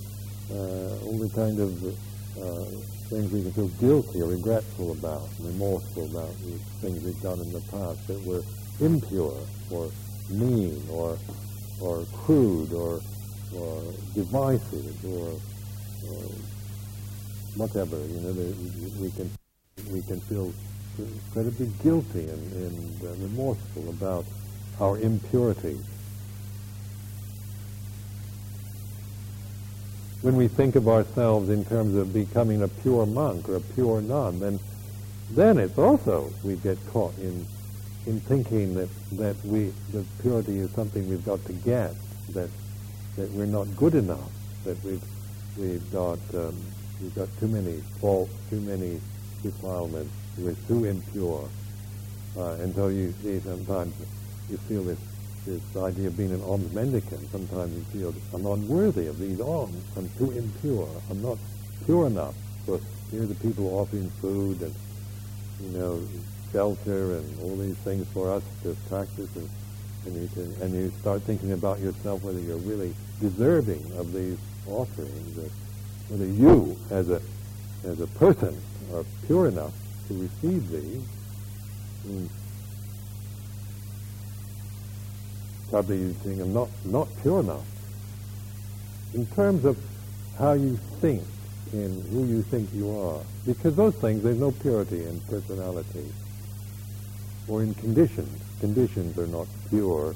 [0.52, 2.66] uh, all the kind of uh,
[3.10, 7.52] things we can feel guilty or regretful about, remorseful about, the things we've done in
[7.54, 8.44] the past that were
[8.80, 9.38] impure
[9.72, 9.90] or
[10.30, 11.18] mean or
[11.82, 13.02] or crude or
[13.56, 13.82] or
[14.14, 15.30] divisive or,
[16.10, 16.22] or
[17.56, 17.98] whatever.
[17.98, 18.32] You know,
[19.00, 19.30] we can
[19.92, 20.54] we can feel
[21.00, 24.26] incredibly guilty and, and uh, remorseful about
[24.80, 25.84] our impurities.
[30.22, 34.02] When we think of ourselves in terms of becoming a pure monk or a pure
[34.02, 34.60] nun, then
[35.32, 37.46] then it's also we get caught in
[38.06, 41.94] in thinking that that we that purity is something we've got to get
[42.34, 42.50] that
[43.18, 44.32] that we're not good enough,
[44.64, 45.04] that we've
[45.58, 46.56] we've got um,
[47.02, 49.00] we've got too many faults, too many
[49.44, 51.48] defilements, we're too impure.
[52.38, 53.94] Uh, and so you see sometimes
[54.50, 55.00] you feel this
[55.46, 57.30] this idea of being an alms mendicant.
[57.32, 59.84] Sometimes you feel I'm unworthy of these alms.
[59.96, 60.90] I'm too impure.
[61.10, 61.38] I'm not
[61.86, 62.34] pure enough.
[62.66, 64.74] So here are the people offering food and
[65.62, 66.02] you know
[66.52, 69.50] shelter and all these things for us to practice and
[70.06, 74.38] and you can and you start thinking about yourself whether you're really deserving of these
[74.68, 75.52] offerings,
[76.10, 77.22] whether you as a
[77.86, 78.60] as a person
[78.94, 79.74] are pure enough
[80.08, 81.08] to receive.
[82.06, 82.30] And
[85.90, 87.66] you think I'm not not pure enough.
[89.14, 89.78] In terms of
[90.38, 91.24] how you think
[91.74, 96.12] and who you think you are, because those things there's no purity in personality
[97.48, 100.16] or in conditions conditions are not pure.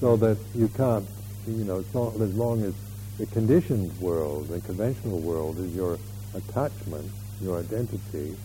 [0.00, 1.06] So that you can't,
[1.46, 2.74] you know, as long as
[3.18, 5.98] the conditioned world, the conventional world is your
[6.34, 8.36] attachment, your identity,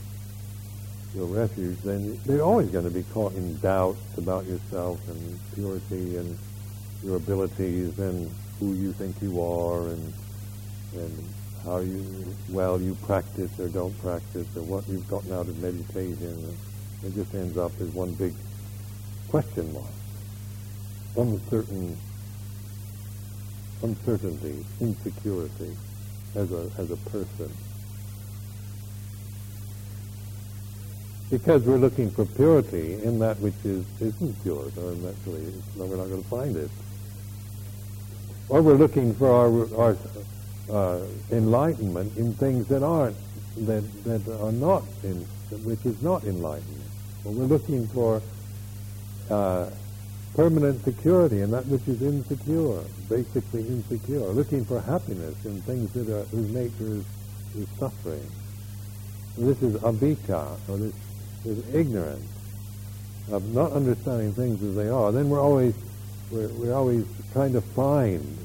[1.16, 6.18] your refuge, then you're always going to be caught in doubt about yourself and purity
[6.18, 6.38] and
[7.04, 10.14] your abilities and who you think you are and
[10.96, 15.58] and how you well you practice or don't practice or what you've gotten out of
[15.60, 16.58] meditation.
[17.04, 18.34] It just ends up as one big
[19.30, 19.86] question mark.
[21.16, 21.98] Uncertain,
[23.84, 25.76] uncertainty, insecurity
[26.36, 27.52] as a, as a person.
[31.30, 36.08] Because we're looking for purity in that which is, isn't pure, so naturally we're not
[36.08, 36.70] going to find it.
[38.48, 39.98] Or we're looking for our, our
[40.72, 43.18] uh, enlightenment in things that aren't,
[43.58, 45.26] that, that are not, in,
[45.66, 46.92] which is not enlightenment.
[47.26, 48.22] Or we're looking for
[49.30, 49.70] uh,
[50.34, 56.08] permanent security in that which is insecure, basically insecure, looking for happiness in things that
[56.10, 57.06] are, whose nature is,
[57.58, 58.26] is suffering.
[59.38, 60.94] This is avijja, or this
[61.48, 62.30] is ignorance
[63.32, 65.12] of not understanding things as they are.
[65.12, 65.76] Then we're always
[66.32, 68.38] we're, we're always trying to find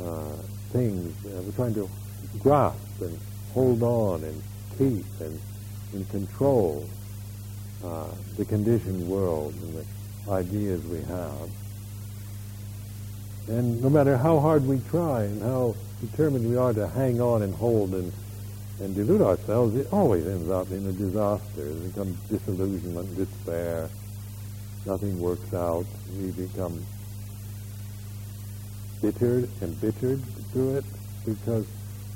[0.00, 0.32] uh,
[0.70, 1.14] things.
[1.26, 1.88] Uh, we're trying to
[2.40, 3.18] grasp and
[3.52, 4.42] hold on and
[4.76, 5.40] keep and,
[5.92, 6.88] and control
[7.84, 11.50] uh, the conditioned world and the ideas we have.
[13.48, 17.42] And no matter how hard we try and how determined we are to hang on
[17.42, 18.12] and hold and,
[18.80, 21.66] and delude ourselves, it always ends up in a disaster.
[21.66, 23.88] It becomes disillusionment, despair.
[24.86, 25.84] Nothing works out.
[26.18, 26.84] We become
[29.02, 30.22] bittered, embittered
[30.52, 30.84] through it
[31.26, 31.66] because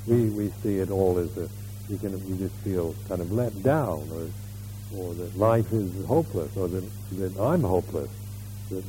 [0.07, 1.49] we, we see it all as a,
[1.89, 6.55] we, can, we just feel kind of let down or, or that life is hopeless
[6.57, 6.83] or that,
[7.19, 8.09] that I'm hopeless,
[8.69, 8.83] that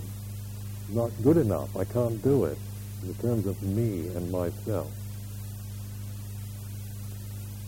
[0.91, 2.59] not good enough, I can't do it
[3.03, 4.91] in terms of me and myself.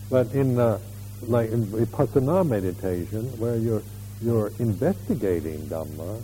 [0.09, 0.79] But in uh,
[1.23, 3.83] like in vipassana meditation, where you're
[4.21, 6.21] you're investigating Dhamma,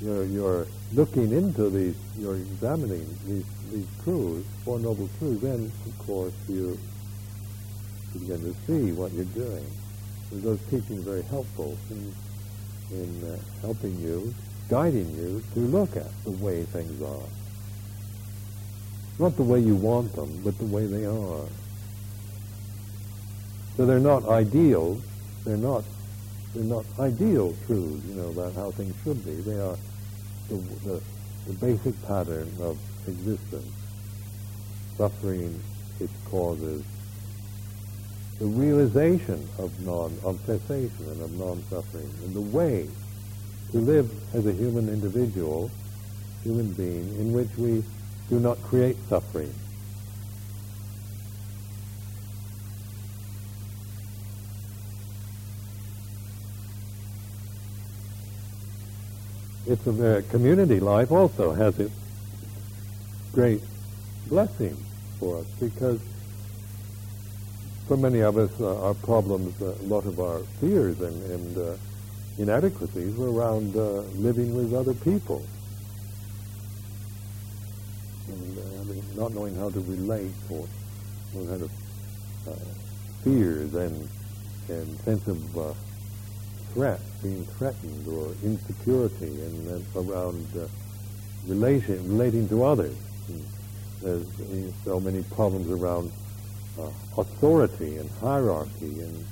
[0.00, 6.06] you're, you're looking into these, you're examining these, these truths, Four Noble Truths, then, of
[6.06, 6.78] course, you
[8.12, 9.64] begin to see what you're doing.
[10.32, 12.14] Those teachings are very helpful in,
[12.90, 14.34] in uh, helping you,
[14.68, 17.28] guiding you to look at the way things are.
[19.18, 21.44] Not the way you want them, but the way they are.
[23.76, 25.02] So they're not ideals.
[25.44, 25.84] They're not
[26.54, 29.34] they're not ideal truths, you know, about how things should be.
[29.42, 29.76] They are
[30.48, 30.56] the,
[30.86, 31.02] the,
[31.46, 33.72] the basic pattern of existence.
[34.96, 35.62] Suffering,
[36.00, 36.82] its causes,
[38.38, 42.86] the realization of non of cessation and of non-suffering, and the way
[43.72, 45.70] to live as a human individual,
[46.42, 47.82] human being, in which we
[48.30, 49.52] do not create suffering.
[59.66, 61.94] It's a community life also has its
[63.32, 63.62] great
[64.28, 64.76] blessing
[65.18, 66.00] for us because
[67.88, 71.58] for many of us, uh, our problems, uh, a lot of our fears and, and
[71.58, 71.76] uh,
[72.38, 75.44] inadequacies were around uh, living with other people.
[78.28, 80.66] And uh, not knowing how to relate or
[81.32, 81.70] what kind of
[82.48, 82.52] uh,
[83.22, 84.08] fears and,
[84.68, 85.76] and sense of
[86.76, 90.46] threat, being threatened, or insecurity, and, and around
[91.46, 92.94] relation, relating to others.
[93.28, 93.44] And
[94.02, 96.12] there's so many problems around
[96.78, 99.24] uh, authority and hierarchy and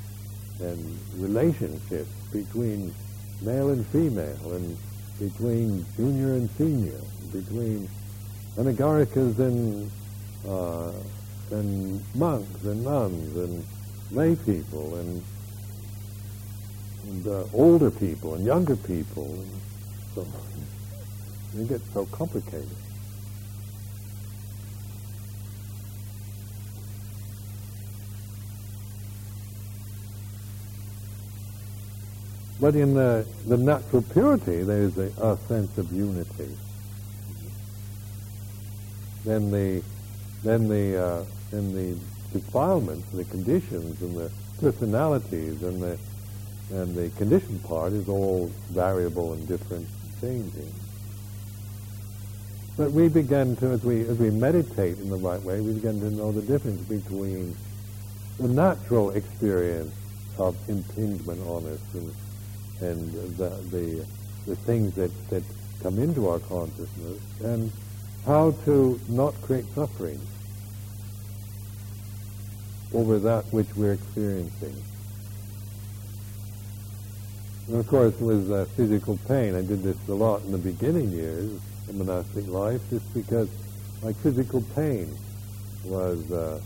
[0.60, 2.94] and relationships between
[3.42, 4.78] male and female and
[5.18, 7.00] between junior and senior,
[7.32, 7.88] between
[8.56, 9.90] anagarikas and
[10.48, 10.92] uh,
[11.50, 13.64] and monks and nuns and
[14.12, 15.22] lay people and
[17.06, 19.24] and uh, older people and younger people.
[19.24, 19.60] And
[20.14, 20.26] so
[21.58, 22.68] it gets so complicated.
[32.60, 36.56] But in the, the natural purity, there's a, a sense of unity.
[39.24, 39.82] Then the,
[40.42, 41.98] then the, uh, then the
[42.32, 44.30] defilements, the conditions, and the
[44.60, 45.98] personalities, and the,
[46.70, 50.72] and the condition part is all variable and different, and changing.
[52.76, 56.00] But we begin to, as we as we meditate in the right way, we begin
[56.00, 57.54] to know the difference between
[58.38, 59.94] the natural experience
[60.38, 62.14] of impingement on us and
[62.80, 64.06] and the, the,
[64.46, 65.42] the things that, that
[65.82, 67.70] come into our consciousness and
[68.26, 70.20] how to not create suffering
[72.92, 74.74] over that which we're experiencing.
[77.68, 81.12] And of course, with uh, physical pain, I did this a lot in the beginning
[81.12, 81.50] years
[81.88, 83.48] of monastic life, just because
[84.02, 85.08] my physical pain
[85.84, 86.58] was uh,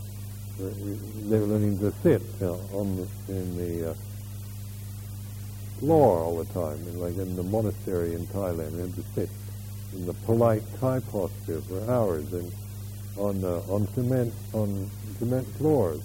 [0.59, 3.93] they were learning to sit uh, on the, in the uh,
[5.79, 9.29] floor all the time, like in the monastery in Thailand, we had to sit
[9.93, 12.51] in the polite Thai posture for hours and
[13.15, 16.01] on uh, on cement on cement floors.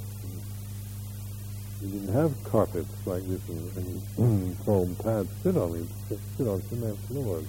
[1.84, 5.72] We didn't have carpets like this and, and foam pads sit on.
[5.72, 7.46] We sit, on cement floors,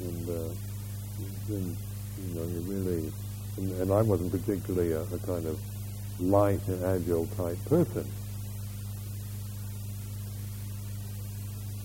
[0.00, 0.54] and uh,
[1.48, 1.76] then
[2.18, 3.12] you know you really
[3.56, 5.58] and, and I wasn't particularly a, a kind of
[6.20, 8.06] light and agile type person.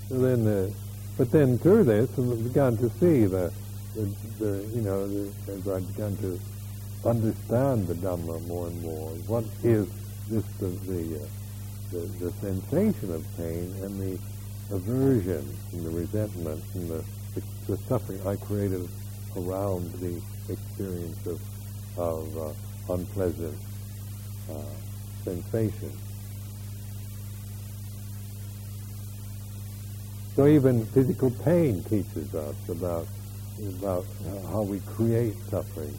[0.10, 0.70] And then, uh,
[1.18, 3.52] but then through this, I began to see the,
[3.96, 4.02] the,
[4.40, 6.40] the you know, the, as I began to
[7.06, 9.88] understand the Dhamma more and more, what is
[10.34, 11.20] this the the, uh,
[11.92, 14.18] the, the sensation of pain and the
[14.76, 17.04] aversion and the resentment and the,
[17.36, 18.88] the, the suffering I created
[19.38, 20.20] around the
[20.52, 21.40] experience of
[21.98, 23.58] of uh, unpleasant
[24.50, 24.54] uh,
[25.24, 26.00] sensations.
[30.36, 33.08] So even physical pain teaches us about
[33.80, 34.06] about
[34.52, 35.96] how we create suffering.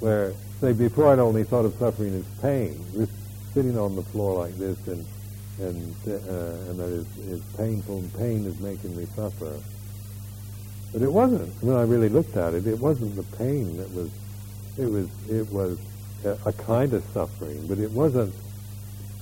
[0.00, 2.84] Where, say, before I'd only thought of suffering as pain.
[2.94, 3.12] Just
[3.54, 5.04] sitting on the floor like this and
[5.60, 9.58] and uh, and that is, is painful and pain is making me suffer.
[10.92, 11.52] But it wasn't.
[11.62, 14.10] When I really looked at it, it wasn't the pain that was.
[14.76, 15.78] It was it was
[16.24, 18.34] a, a kind of suffering, but it wasn't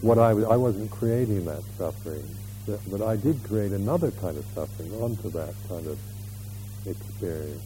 [0.02, 0.44] what I was.
[0.44, 2.28] I wasn't creating that suffering
[2.66, 5.98] but I did create another kind of suffering onto that kind of
[6.84, 7.62] experience.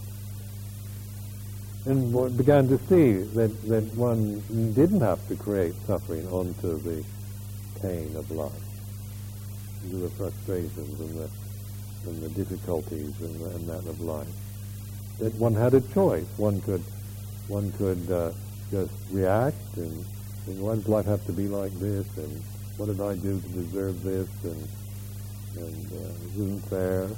[1.86, 4.40] And began to see that, that one
[4.74, 7.02] didn't have to create suffering onto the
[7.80, 8.52] pain of life,
[9.84, 11.28] into the frustrations and the
[12.06, 14.26] and the difficulties and, and that of life.
[15.18, 16.26] That one had a choice.
[16.36, 16.82] One could,
[17.48, 18.32] one could uh,
[18.70, 20.04] just react and
[20.46, 22.06] why does life have to be like this?
[22.16, 22.42] And
[22.76, 24.28] what did I do to deserve this?
[24.42, 24.68] And,
[25.56, 27.08] and uh, it isn't fair.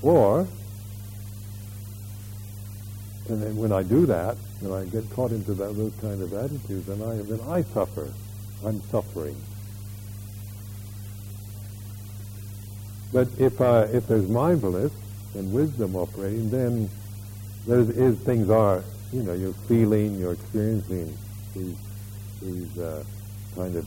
[0.00, 0.46] Or,
[3.28, 6.32] and then when I do that, when I get caught into that, those kind of
[6.32, 8.08] attitudes, then I, then I suffer.
[8.64, 9.36] I'm suffering.
[13.12, 14.92] But if, if there's mindfulness
[15.34, 16.88] and wisdom operating, then
[17.66, 21.16] there is things are, you know, you're feeling, you're experiencing
[21.54, 21.76] these,
[22.40, 23.04] these uh,
[23.54, 23.86] kind of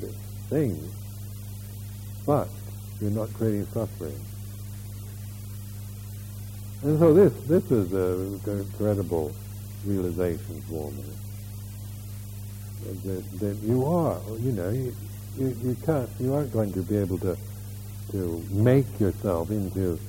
[0.49, 0.93] things,
[2.25, 2.47] but
[3.01, 4.19] you're not creating suffering.
[6.85, 9.33] And so this, this is a incredible
[9.83, 11.03] realization for me.
[13.05, 14.95] That, that you are, you know, you,
[15.35, 17.35] you, you can't, you aren't going to be able to
[18.11, 19.99] to make yourself into,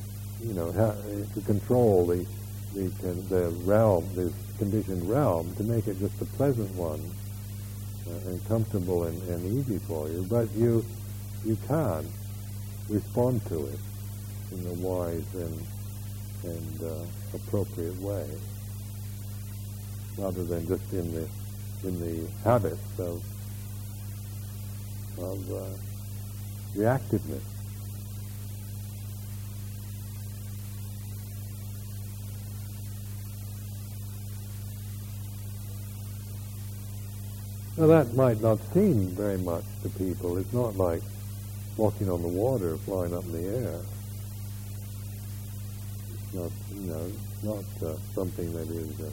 [0.45, 0.70] you know,
[1.35, 2.27] to control the,
[2.74, 2.89] the,
[3.31, 7.01] the realm, this conditioned realm, to make it just a pleasant one
[8.07, 10.27] uh, and comfortable and, and easy for you.
[10.29, 10.85] But you,
[11.43, 12.07] you can
[12.91, 13.81] respond to it
[14.53, 15.66] in a wise and,
[16.45, 16.95] and uh,
[17.34, 18.28] appropriate way,
[20.18, 21.28] rather than just in the,
[21.82, 23.22] in the habits of,
[25.18, 25.64] of uh,
[26.76, 27.43] reactiveness.
[37.78, 40.39] Now that might not seem very much to people.
[40.39, 41.03] It's not like
[41.76, 43.80] walking on the water, flying up in the air.
[46.37, 47.12] Not, you know,
[47.43, 49.11] not uh, something that is uh,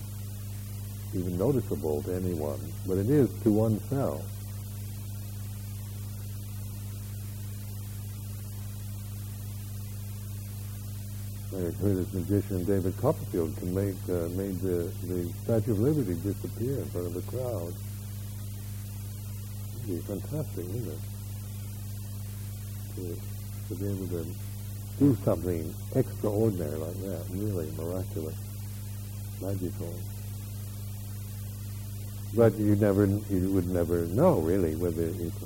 [1.15, 4.24] even noticeable to anyone, but it is to oneself.
[11.53, 16.15] I heard this magician David Copperfield can make uh, made the, the Statue of Liberty
[16.15, 17.74] disappear in front of the crowd
[19.84, 20.99] It'd be fantastic, isn't it?
[22.95, 23.17] To,
[23.67, 24.26] to be able to
[25.00, 28.36] do something extraordinary like that, really miraculous,
[29.41, 29.94] magical.
[32.36, 35.44] But you never, you would never know really whether it's,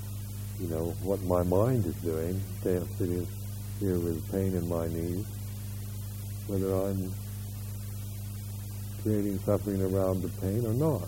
[0.60, 2.42] you know, what my mind is doing.
[2.64, 3.28] Sitting
[3.80, 5.26] here with pain in my knees,
[6.48, 7.12] whether I'm
[9.04, 11.08] creating suffering around the pain or not.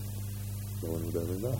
[0.83, 1.59] No one would ever know.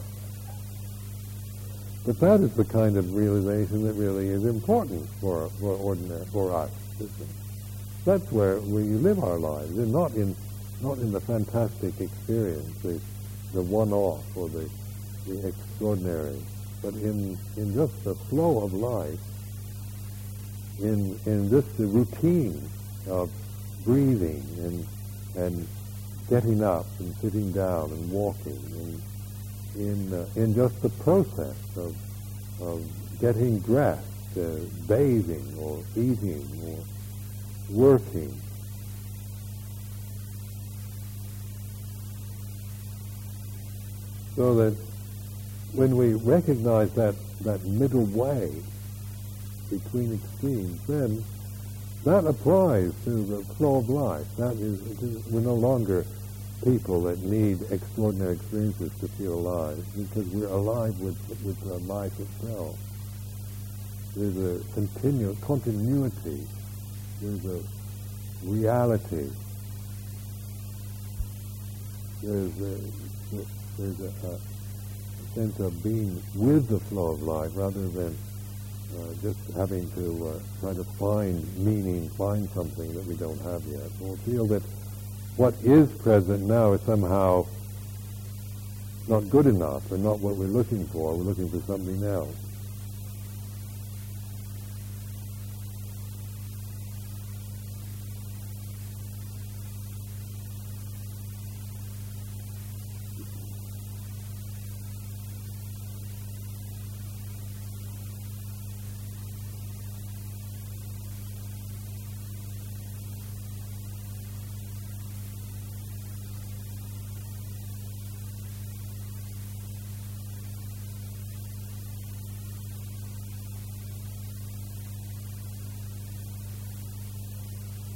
[2.10, 6.52] But that is the kind of realization that really is important for for ordinary for
[6.56, 6.72] us.
[8.04, 10.36] That's where we live our lives, and not in
[10.82, 13.00] not in the fantastic experience, the
[13.54, 14.68] the one-off or the
[15.28, 16.34] the extraordinary,
[16.82, 19.20] but in in just the flow of life,
[20.82, 22.60] in in just the routine
[23.08, 23.30] of
[23.86, 24.88] breathing and
[25.46, 25.68] and
[26.28, 29.00] getting up and sitting down and walking and
[29.76, 31.96] in uh, in just the process of
[32.62, 32.84] of
[33.20, 34.56] getting dressed, uh,
[34.88, 36.78] bathing or eating or
[37.70, 38.40] working.
[44.36, 44.76] So that
[45.74, 48.52] when we recognize that, that middle way
[49.70, 51.24] between extremes, then
[52.06, 54.26] that applies to the flow of life.
[54.38, 54.80] That is,
[55.28, 56.06] we're no longer
[56.64, 62.76] people that need extraordinary experiences to feel alive because we're alive with, with life itself.
[64.16, 66.46] There's a continu- continuity.
[67.22, 67.62] There's a
[68.44, 69.30] reality.
[72.22, 72.78] There's a,
[73.78, 74.40] there's a, a
[75.36, 78.18] sense of being with the flow of life rather than
[78.98, 83.62] uh, just having to uh, try to find meaning, find something that we don't have
[83.64, 84.64] yet, or feel that
[85.40, 87.46] what is present now is somehow
[89.08, 91.16] not good enough and not what we're looking for.
[91.16, 92.36] We're looking for something else.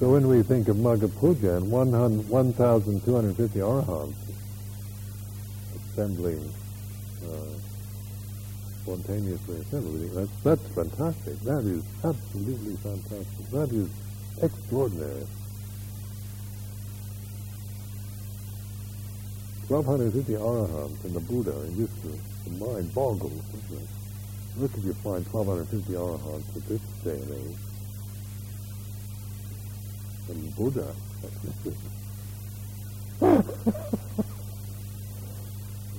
[0.03, 4.13] So when we think of Magha Puja and 1,250 arahants
[5.93, 6.53] assembling,
[7.23, 7.55] uh,
[8.81, 11.39] spontaneously assembling, that's, fantastic.
[11.43, 13.49] That is absolutely fantastic.
[13.51, 13.87] That is
[14.41, 15.25] extraordinary.
[19.69, 23.41] 1250 arahants and the Buddha, and just the, the mind boggles.
[24.57, 27.72] Look if you find 1250 arahants at this day and age.
[30.29, 30.93] And Buddha,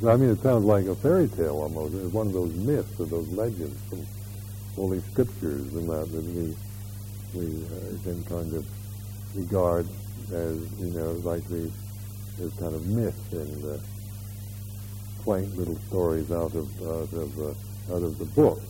[0.07, 1.95] I mean, it sounds like a fairy tale almost.
[1.95, 4.07] It's one of those myths or those legends from
[4.77, 6.55] holy scriptures and that that we
[7.35, 8.67] we uh, kind of
[9.35, 9.87] regard
[10.33, 11.71] as you know like the
[12.43, 13.79] as kind of myths and uh,
[15.23, 18.61] quaint little stories out of out of uh, out of the book.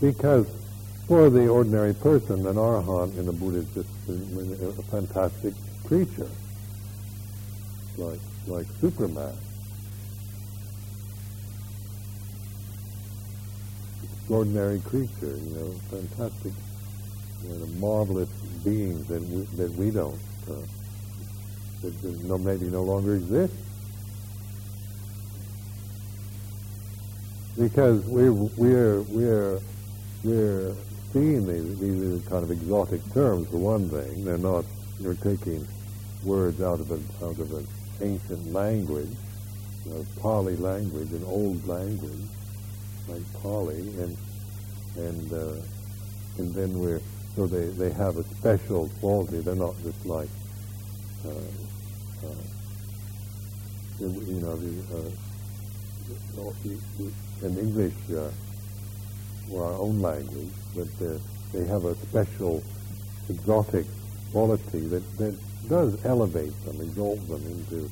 [0.00, 0.46] Because
[1.10, 3.66] for the ordinary person, an arahant in the Buddha
[4.06, 5.52] is a fantastic
[5.84, 6.30] creature,
[7.98, 9.34] like like Superman.
[14.04, 16.52] Extraordinary creature, you know, fantastic,
[17.42, 18.28] you know, marvelous
[18.62, 20.14] beings that we, that we don't,
[20.48, 20.54] uh,
[21.82, 23.54] that, that no, maybe no longer exist.
[27.58, 29.60] Because we're, we're, we're,
[30.22, 30.74] we're
[31.12, 34.24] seeing these, these kind of exotic terms for one thing.
[34.24, 34.64] They're not,
[35.00, 35.66] you're taking
[36.24, 37.66] words out of, a, out of an
[38.00, 39.10] ancient language,
[39.90, 42.28] a Pali language, an old language,
[43.08, 44.16] like Pali, and,
[44.96, 45.54] and, uh,
[46.38, 47.00] and then we're
[47.36, 49.40] so they, they have a special quality.
[49.40, 50.28] They're not just like,
[51.24, 52.44] uh, uh,
[54.00, 56.50] you know, the, uh,
[57.46, 58.30] in English uh,
[59.52, 60.86] or our own language, but
[61.52, 62.62] they have a special
[63.28, 63.86] exotic
[64.32, 65.34] quality that, that
[65.68, 67.90] does elevate them, exalt them into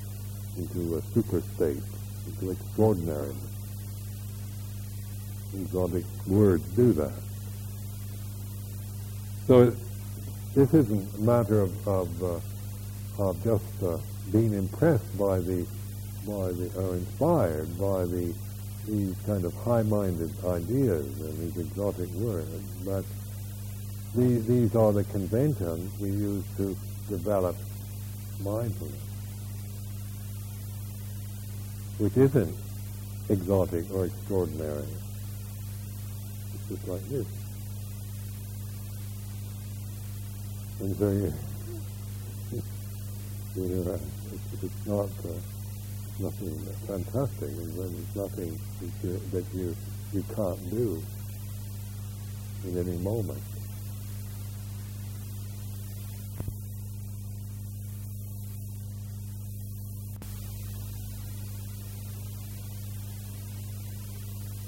[0.57, 1.83] into a super state,
[2.27, 3.35] into extraordinary.
[5.55, 7.13] Exotic words do that.
[9.47, 9.73] So
[10.55, 13.99] this isn't a matter of of, uh, of just uh,
[14.33, 15.67] being impressed by the
[16.27, 18.35] by the or inspired by the
[18.89, 22.49] these kind of high-minded ideas and these exotic words,
[22.85, 23.05] but
[24.15, 26.77] these, these are the conventions we use to
[27.09, 27.55] develop
[28.43, 28.97] mindfulness,
[31.99, 32.57] which isn't
[33.29, 34.87] exotic or extraordinary.
[36.55, 37.27] It's just like this.
[40.81, 41.33] And so you,
[43.57, 43.99] you know,
[44.33, 45.58] it's, it's not uh,
[46.21, 49.77] nothing fantastic, and then there's nothing that you, that you
[50.13, 51.03] you can't do
[52.65, 53.43] in any moment.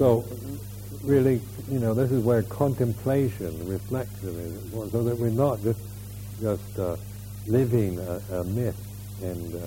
[0.00, 0.24] So,
[1.04, 5.78] really, you know, this is where contemplation, reflection is, so that we're not just
[6.40, 6.96] just uh,
[7.46, 8.76] living a, a, myth
[9.20, 9.58] and uh,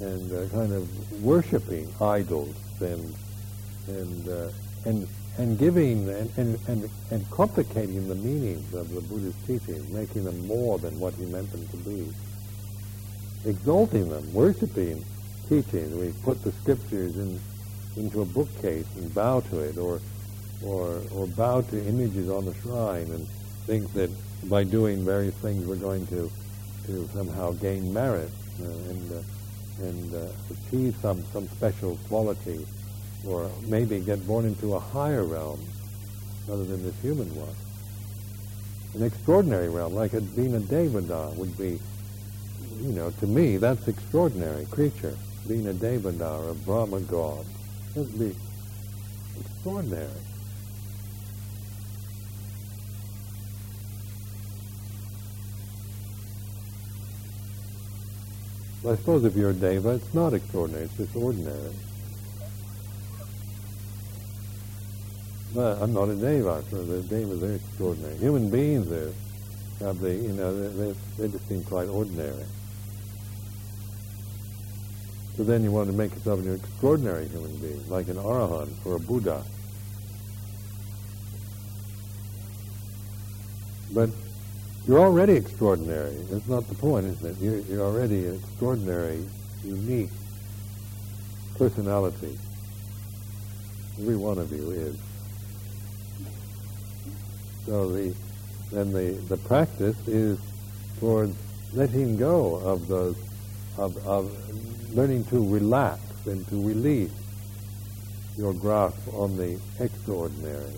[0.00, 3.14] and uh, kind of worshiping idols and
[3.88, 4.48] and uh,
[4.84, 5.06] and
[5.38, 10.46] and giving and, and, and, and complicating the meanings of the Buddha's teachings, making them
[10.46, 12.12] more than what he meant them to be,
[13.46, 15.02] exalting them, worshiping
[15.48, 15.94] teachings.
[15.94, 17.40] We put the scriptures in
[17.96, 20.00] into a bookcase and bow to it, or
[20.64, 23.26] or or bow to images on the shrine and
[23.66, 24.10] think that
[24.48, 26.30] by doing various things we're going to
[26.86, 28.30] to somehow gain merit
[28.60, 29.22] uh, and uh,
[29.80, 32.66] and uh, achieve some some special quality,
[33.26, 35.60] or maybe get born into a higher realm
[36.50, 37.54] other than this human one.
[38.94, 41.78] An extraordinary realm, like a, being a devata, would be,
[42.82, 45.16] you know, to me that's extraordinary creature.
[45.48, 47.44] Being a devata, or a Brahma god,
[47.94, 48.34] that'd be
[49.40, 50.08] extraordinary.
[58.86, 61.74] I suppose if you're a deva, it's not extraordinary, it's just ordinary.
[65.54, 68.16] But I'm not a deva, so the devas are extraordinary.
[68.16, 72.44] Human beings are, the, you know, they, they just seem quite ordinary.
[75.36, 78.96] So then you want to make yourself an extraordinary human being, like an arahant or
[78.96, 79.44] a Buddha.
[83.92, 84.10] But
[84.86, 86.16] you're already extraordinary.
[86.30, 87.36] That's not the point, isn't it?
[87.42, 89.24] You're, you're already an extraordinary,
[89.62, 90.10] unique
[91.56, 92.38] personality.
[94.00, 94.96] Every one of you is.
[97.66, 98.14] So the
[98.72, 100.38] then the, the practice is
[101.00, 101.36] towards
[101.74, 103.16] letting go of those
[103.76, 104.30] of, of
[104.94, 107.10] learning to relax and to release
[108.36, 110.72] your grasp on the extraordinary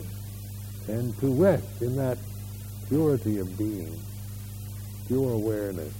[0.88, 2.18] and to rest in that
[2.88, 3.98] purity of being,
[5.06, 5.92] pure awareness,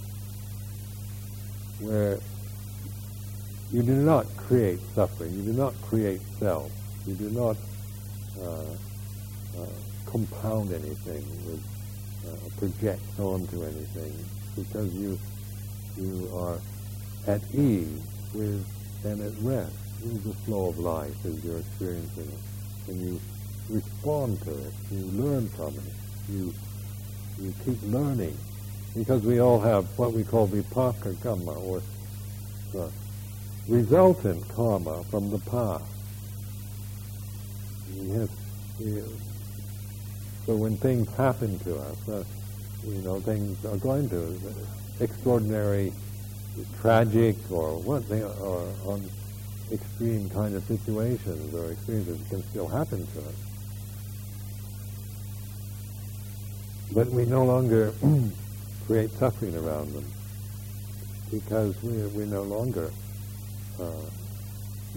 [1.79, 2.19] where
[3.71, 6.71] you do not create suffering, you do not create self,
[7.07, 7.57] you do not
[8.41, 8.61] uh,
[9.59, 9.65] uh,
[10.05, 11.63] compound anything with
[12.27, 14.13] uh, project onto anything,
[14.55, 15.17] because you
[15.97, 16.57] you are
[17.27, 18.01] at ease
[18.33, 18.65] with
[19.03, 23.19] and at rest with the flow of life as you're experiencing it, and you
[23.69, 25.93] respond to it, you learn from it,
[26.29, 26.53] you
[27.41, 28.37] you keep learning,
[28.95, 31.81] because we all have what we call vipaka karma, or
[32.77, 32.87] uh,
[33.67, 35.83] resultant karma from the past.
[40.45, 42.23] So when things happen to us, uh,
[42.85, 45.93] you know, things are going to uh, extraordinary,
[46.81, 49.09] tragic, or what they or on
[49.71, 53.52] extreme kind of situations or experiences can still happen to us.
[56.91, 57.93] But we no longer
[58.85, 60.05] create suffering around them
[61.31, 62.91] because we're, we're no longer
[63.79, 63.85] uh,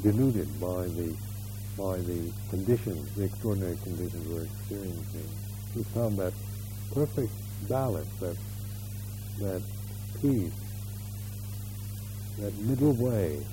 [0.02, 1.14] deluded by the
[1.76, 5.28] by the conditions, the extraordinary conditions we're experiencing.
[5.74, 6.32] We found that
[6.94, 7.32] perfect
[7.68, 8.36] balance, that
[9.40, 9.62] that
[10.22, 10.52] peace,
[12.38, 13.44] that middle way,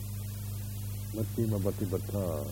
[1.15, 1.61] Majjhima
[2.11, 2.47] So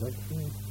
[0.00, 0.65] I offer